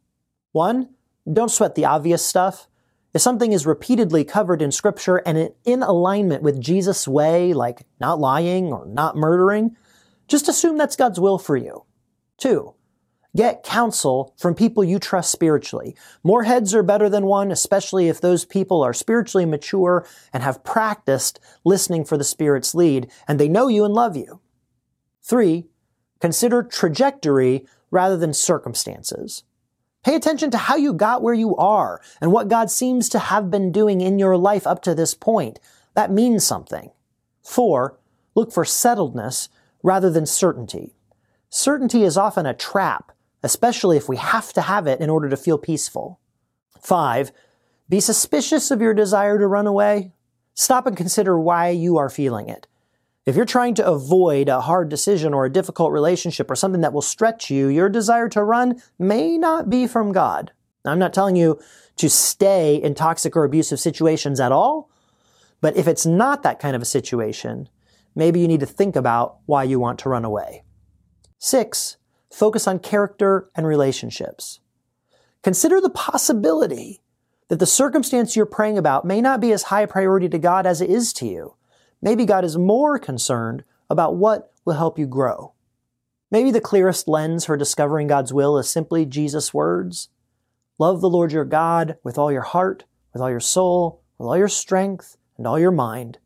One, 0.51 0.89
don't 1.31 1.51
sweat 1.51 1.75
the 1.75 1.86
obvious 1.86 2.23
stuff. 2.25 2.67
If 3.13 3.21
something 3.21 3.53
is 3.53 3.65
repeatedly 3.65 4.25
covered 4.25 4.62
in 4.62 4.71
scripture 4.71 5.17
and 5.17 5.51
in 5.63 5.84
alignment 5.84 6.43
with 6.43 6.62
Jesus' 6.62 7.08
way, 7.08 7.53
like 7.53 7.86
not 7.99 8.19
lying 8.19 8.73
or 8.73 8.86
not 8.86 9.15
murdering, 9.15 9.75
just 10.27 10.49
assume 10.49 10.77
that's 10.77 10.95
God's 10.95 11.19
will 11.19 11.38
for 11.38 11.55
you. 11.55 11.86
Two, 12.38 12.73
get 13.36 13.63
counsel 13.63 14.34
from 14.38 14.56
people 14.56 14.84
you 14.84 14.98
trust 14.98 15.32
spiritually. 15.32 15.95
More 16.24 16.43
heads 16.43 16.74
are 16.74 16.84
better 16.84 17.10
than 17.10 17.26
one, 17.26 17.52
especially 17.52 18.08
if 18.08 18.21
those 18.21 18.45
people 18.45 18.82
are 18.82 18.93
spiritually 18.93 19.45
mature 19.45 20.08
and 20.32 20.41
have 20.41 20.63
practiced 20.63 21.39
listening 21.63 22.06
for 22.06 22.17
the 22.17 22.24
Spirit's 22.24 22.74
lead 22.74 23.12
and 23.28 23.39
they 23.39 23.50
know 23.50 23.67
you 23.67 23.84
and 23.84 23.93
love 23.93 24.15
you. 24.15 24.39
Three, 25.24 25.65
consider 26.19 26.63
trajectory 26.63 27.65
rather 27.91 28.17
than 28.17 28.34
circumstances. 28.34 29.43
Pay 30.04 30.15
attention 30.15 30.52
to 30.52 30.58
how 30.58 30.76
you 30.76 30.93
got 30.93 31.24
where 31.24 31.34
you 31.34 31.56
are 31.56 32.00
and 32.21 32.32
what 32.32 32.48
God 32.48 32.69
seems 32.69 33.10
to 33.10 33.19
have 33.19 33.50
been 33.50 33.71
doing 33.71 34.02
in 34.02 34.19
your 34.19 34.38
life 34.38 34.67
up 34.67 34.84
to 34.84 34.93
this 34.93 35.15
point. 35.15 35.60
That 35.95 36.12
means 36.12 36.45
something. 36.45 36.91
Four, 37.43 37.98
look 38.36 38.54
for 38.54 38.63
settledness 38.63 39.50
rather 39.82 40.12
than 40.12 40.26
certainty. 40.26 40.93
Certainty 41.50 42.04
is 42.04 42.17
often 42.17 42.45
a 42.45 42.54
trap, 42.54 43.12
especially 43.45 43.95
if 43.95 44.10
we 44.10 44.17
have 44.17 44.51
to 44.53 44.62
have 44.62 44.88
it 44.88 44.99
in 44.99 45.10
order 45.12 45.29
to 45.29 45.38
feel 45.38 45.60
peaceful. 45.60 46.19
Five, 46.81 47.31
be 47.88 47.99
suspicious 47.99 48.71
of 48.71 48.81
your 48.81 48.95
desire 48.95 49.38
to 49.38 49.45
run 49.45 49.67
away. 49.67 50.13
Stop 50.55 50.88
and 50.88 50.97
consider 50.97 51.39
why 51.39 51.69
you 51.69 51.97
are 51.97 52.10
feeling 52.10 52.49
it. 52.49 52.65
If 53.23 53.36
you're 53.36 53.45
trying 53.45 53.75
to 53.75 53.86
avoid 53.86 54.49
a 54.49 54.62
hard 54.62 54.89
decision 54.89 55.31
or 55.31 55.45
a 55.45 55.53
difficult 55.53 55.91
relationship 55.91 56.49
or 56.49 56.55
something 56.55 56.81
that 56.81 56.91
will 56.91 57.03
stretch 57.03 57.51
you, 57.51 57.67
your 57.67 57.88
desire 57.88 58.29
to 58.29 58.43
run 58.43 58.81
may 58.97 59.38
not 59.38 59.69
be 59.69 59.86
from 59.86 60.12
God. 60.12 60.51
I'm 60.84 60.99
not 60.99 61.13
telling 61.13 61.36
you 61.36 61.60
to 61.97 62.10
stay 62.10 62.75
in 62.75 62.95
toxic 62.95 63.36
or 63.36 63.43
abusive 63.43 63.79
situations 63.79 64.39
at 64.39 64.51
all, 64.51 64.89
but 65.62 65.77
if 65.77 65.88
it's 65.88 66.05
not 66.05 66.41
that 66.41 66.60
kind 66.60 66.75
of 66.75 66.81
a 66.81 66.86
situation, 66.86 67.69
maybe 68.15 68.39
you 68.39 68.47
need 68.47 68.60
to 68.62 68.65
think 68.65 68.95
about 68.95 69.38
why 69.45 69.63
you 69.63 69.79
want 69.79 69.99
to 69.99 70.10
run 70.10 70.25
away. 70.25 70.63
Six, 71.38 71.97
focus 72.36 72.67
on 72.67 72.80
character 72.80 73.50
and 73.56 73.65
relationships. 73.65 74.60
Consider 75.41 75.80
the 75.80 75.89
possibility 75.89 77.02
that 77.48 77.60
the 77.60 77.65
circumstance 77.65 78.36
you're 78.36 78.45
praying 78.45 78.78
about 78.78 79.06
may 79.06 79.21
not 79.21 79.39
be 79.39 79.54
as 79.54 79.63
high 79.63 79.86
priority 79.86 80.28
to 80.28 80.38
God 80.38 80.65
as 80.65 80.82
it 80.82 80.89
is 80.89 81.13
to 81.13 81.26
you. 81.26 81.56
Maybe 82.02 82.26
God 82.26 82.43
is 82.43 82.58
more 82.58 83.00
concerned 83.00 83.63
about 83.89 84.17
what 84.17 84.52
will 84.65 84.74
help 84.74 85.00
you 85.00 85.08
grow. 85.08 85.54
Maybe 86.30 86.52
the 86.52 86.60
clearest 86.60 87.08
lens 87.08 87.45
for 87.45 87.56
discovering 87.56 88.08
God's 88.08 88.34
will 88.34 88.58
is 88.58 88.69
simply 88.69 89.06
Jesus' 89.06 89.54
words. 89.54 90.10
Love 90.78 91.00
the 91.00 91.10
Lord 91.10 91.32
your 91.32 91.45
God 91.45 91.95
with 92.04 92.17
all 92.17 92.34
your 92.34 92.41
heart, 92.41 92.84
with 93.13 93.21
all 93.21 93.30
your 93.30 93.39
soul, 93.39 94.02
with 94.17 94.28
all 94.28 94.38
your 94.38 94.50
strength, 94.50 95.15
and 95.38 95.48
all 95.48 95.58
your 95.58 95.71
mind. 95.71 96.17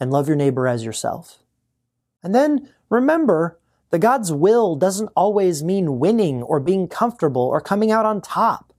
And 0.00 0.10
love 0.10 0.26
your 0.26 0.38
neighbor 0.38 0.66
as 0.66 0.86
yourself. 0.86 1.42
And 2.22 2.34
then 2.34 2.72
remember 2.88 3.58
that 3.90 4.00
God's 4.00 4.32
will 4.32 4.76
doesn't 4.76 5.10
always 5.16 5.62
mean 5.62 5.98
winning 5.98 6.42
or 6.42 6.60
being 6.60 6.88
comfortable 6.88 7.42
or 7.42 7.60
coming 7.60 7.90
out 7.90 8.06
on 8.06 8.20
top. 8.20 8.72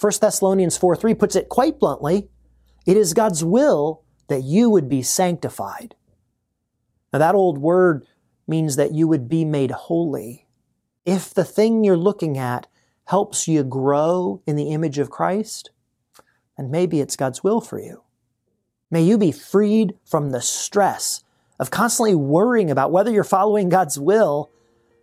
1 0.00 0.12
Thessalonians 0.20 0.76
4 0.76 0.96
3 0.96 1.14
puts 1.14 1.36
it 1.36 1.48
quite 1.48 1.78
bluntly 1.78 2.28
it 2.86 2.96
is 2.96 3.14
God's 3.14 3.44
will 3.44 4.02
that 4.28 4.42
you 4.42 4.70
would 4.70 4.88
be 4.88 5.02
sanctified. 5.02 5.94
Now, 7.12 7.18
that 7.18 7.34
old 7.34 7.58
word 7.58 8.06
means 8.46 8.76
that 8.76 8.94
you 8.94 9.06
would 9.08 9.28
be 9.28 9.44
made 9.44 9.70
holy. 9.70 10.46
If 11.04 11.34
the 11.34 11.44
thing 11.44 11.84
you're 11.84 11.96
looking 11.96 12.38
at 12.38 12.66
helps 13.06 13.48
you 13.48 13.62
grow 13.64 14.42
in 14.46 14.56
the 14.56 14.70
image 14.70 14.98
of 14.98 15.10
Christ, 15.10 15.70
then 16.56 16.70
maybe 16.70 17.00
it's 17.00 17.16
God's 17.16 17.42
will 17.42 17.60
for 17.60 17.78
you. 17.78 18.02
May 18.90 19.02
you 19.02 19.18
be 19.18 19.32
freed 19.32 19.94
from 20.04 20.30
the 20.30 20.40
stress 20.40 21.22
of 21.60 21.70
constantly 21.70 22.16
worrying 22.16 22.70
about 22.70 22.90
whether 22.90 23.12
you're 23.12 23.22
following 23.22 23.68
God's 23.68 24.00
will, 24.00 24.50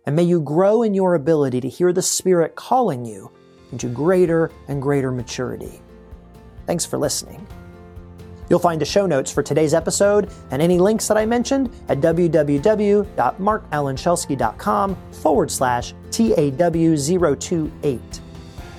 and 0.04 0.16
may 0.16 0.24
you 0.24 0.40
grow 0.40 0.82
in 0.82 0.92
your 0.92 1.14
ability 1.14 1.60
to 1.60 1.68
hear 1.68 1.92
the 1.92 2.02
Spirit 2.02 2.56
calling 2.56 3.06
you 3.06 3.30
into 3.70 3.86
greater 3.88 4.50
and 4.66 4.82
greater 4.82 5.12
maturity. 5.12 5.80
Thanks 6.66 6.84
for 6.84 6.98
listening. 6.98 7.46
You'll 8.50 8.58
find 8.58 8.80
the 8.80 8.86
show 8.86 9.06
notes 9.06 9.30
for 9.30 9.42
today's 9.42 9.74
episode 9.74 10.30
and 10.50 10.60
any 10.60 10.78
links 10.78 11.06
that 11.08 11.16
I 11.16 11.24
mentioned 11.26 11.70
at 11.88 12.00
www.markalanshelsky.com 12.00 14.96
forward 15.12 15.50
slash 15.50 15.94
TAW028. 16.10 18.20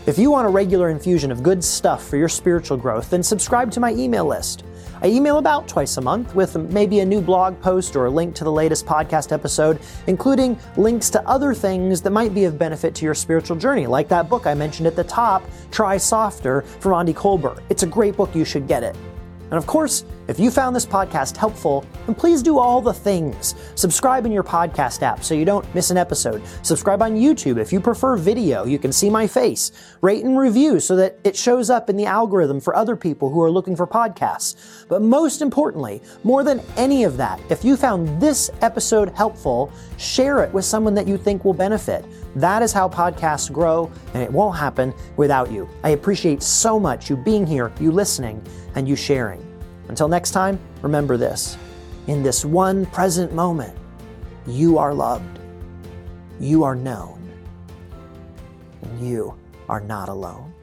If 0.06 0.18
you 0.18 0.32
want 0.32 0.48
a 0.48 0.50
regular 0.50 0.90
infusion 0.90 1.30
of 1.32 1.44
good 1.44 1.62
stuff 1.64 2.08
for 2.08 2.18
your 2.18 2.30
spiritual 2.30 2.78
growth, 2.78 3.12
then 3.12 3.22
subscribe 3.22 3.70
to 3.72 3.80
my 3.80 3.94
email 3.94 4.26
list. 4.26 4.64
I 5.02 5.08
email 5.08 5.38
about 5.38 5.68
twice 5.68 5.96
a 5.96 6.02
month 6.02 6.36
with 6.36 6.58
maybe 6.58 7.00
a 7.00 7.06
new 7.06 7.22
blog 7.22 7.60
post 7.62 7.96
or 7.96 8.08
a 8.08 8.10
link 8.10 8.36
to 8.36 8.44
the 8.44 8.52
latest 8.52 8.86
podcast 8.86 9.32
episode, 9.32 9.80
including 10.08 10.60
links 10.76 11.10
to 11.12 11.26
other 11.26 11.54
things 11.54 12.02
that 12.02 12.10
might 12.10 12.34
be 12.34 12.44
of 12.44 12.60
benefit 12.60 12.96
to 12.96 13.06
your 13.06 13.16
spiritual 13.16 13.56
journey, 13.56 13.88
like 13.88 14.10
that 14.10 14.28
book 14.28 14.46
I 14.46 14.54
mentioned 14.54 14.88
at 14.88 14.98
the 14.98 15.06
top, 15.06 15.42
Try 15.72 15.96
Softer, 15.96 16.64
from 16.82 16.92
Aundi 16.92 17.14
Kolber. 17.14 17.62
It's 17.70 17.84
a 17.84 17.88
great 17.88 18.18
book, 18.18 18.36
you 18.36 18.44
should 18.44 18.68
get 18.68 18.84
it. 18.84 18.98
And 19.52 19.58
of 19.58 19.66
course, 19.66 20.06
if 20.28 20.40
you 20.40 20.52
found 20.52 20.76
this 20.76 20.86
podcast 20.86 21.36
helpful, 21.36 21.84
then 22.06 22.14
please 22.14 22.44
do 22.44 22.60
all 22.60 22.82
the 22.82 22.94
things. 22.94 23.56
Subscribe 23.76 24.26
in 24.26 24.32
your 24.32 24.44
podcast 24.44 25.02
app 25.02 25.24
so 25.24 25.34
you 25.34 25.46
don't 25.46 25.66
miss 25.74 25.90
an 25.90 25.98
episode. 25.98 26.42
Subscribe 26.62 27.02
on 27.02 27.16
YouTube 27.16 27.58
if 27.58 27.74
you 27.74 27.80
prefer 27.80 28.16
video. 28.16 28.66
You 28.66 28.78
can 28.78 28.92
see 28.92 29.10
my 29.10 29.26
face. 29.26 29.72
Rate 30.02 30.24
and 30.24 30.38
review 30.38 30.80
so 30.80 30.96
that 30.98 31.20
it 31.24 31.36
shows 31.36 31.70
up 31.70 31.90
in 31.90 31.98
the 31.98 32.06
algorithm 32.06 32.60
for 32.60 32.76
other 32.76 32.96
people 32.96 33.30
who 33.30 33.42
are 33.42 33.50
looking 33.50 33.76
for 33.76 33.88
podcasts. 33.88 34.86
But 34.88 35.02
most 35.02 35.42
importantly, 35.42 36.02
more 36.24 36.44
than 36.44 36.62
any 36.78 37.04
of 37.04 37.18
that, 37.18 37.40
if 37.50 37.66
you 37.66 37.76
found 37.76 38.22
this 38.22 38.52
episode 38.62 39.10
helpful, 39.10 39.72
share 39.98 40.44
it 40.44 40.54
with 40.54 40.66
someone 40.66 40.94
that 40.94 41.08
you 41.08 41.18
think 41.18 41.44
will 41.44 41.54
benefit. 41.54 42.06
That 42.36 42.62
is 42.62 42.72
how 42.72 42.88
podcasts 42.88 43.52
grow, 43.52 43.92
and 44.14 44.22
it 44.22 44.32
won't 44.32 44.58
happen 44.58 44.94
without 45.18 45.52
you. 45.52 45.68
I 45.84 45.90
appreciate 45.90 46.44
so 46.44 46.80
much 46.80 47.10
you 47.10 47.18
being 47.18 47.46
here, 47.46 47.72
you 47.80 47.92
listening, 47.92 48.42
and 48.76 48.88
you 48.88 48.96
sharing. 48.96 49.46
Until 49.88 50.08
next 50.08 50.32
time, 50.32 50.60
remember 50.82 51.18
this 51.18 51.58
in 52.08 52.24
this 52.24 52.44
one 52.46 52.86
present 52.88 53.34
moment, 53.34 53.78
you 54.48 54.78
are 54.78 54.94
loved, 54.94 55.40
you 56.40 56.64
are 56.64 56.76
known, 56.76 57.32
and 58.82 59.08
you 59.08 59.36
are 59.68 59.80
not 59.80 60.10
alone. 60.10 60.54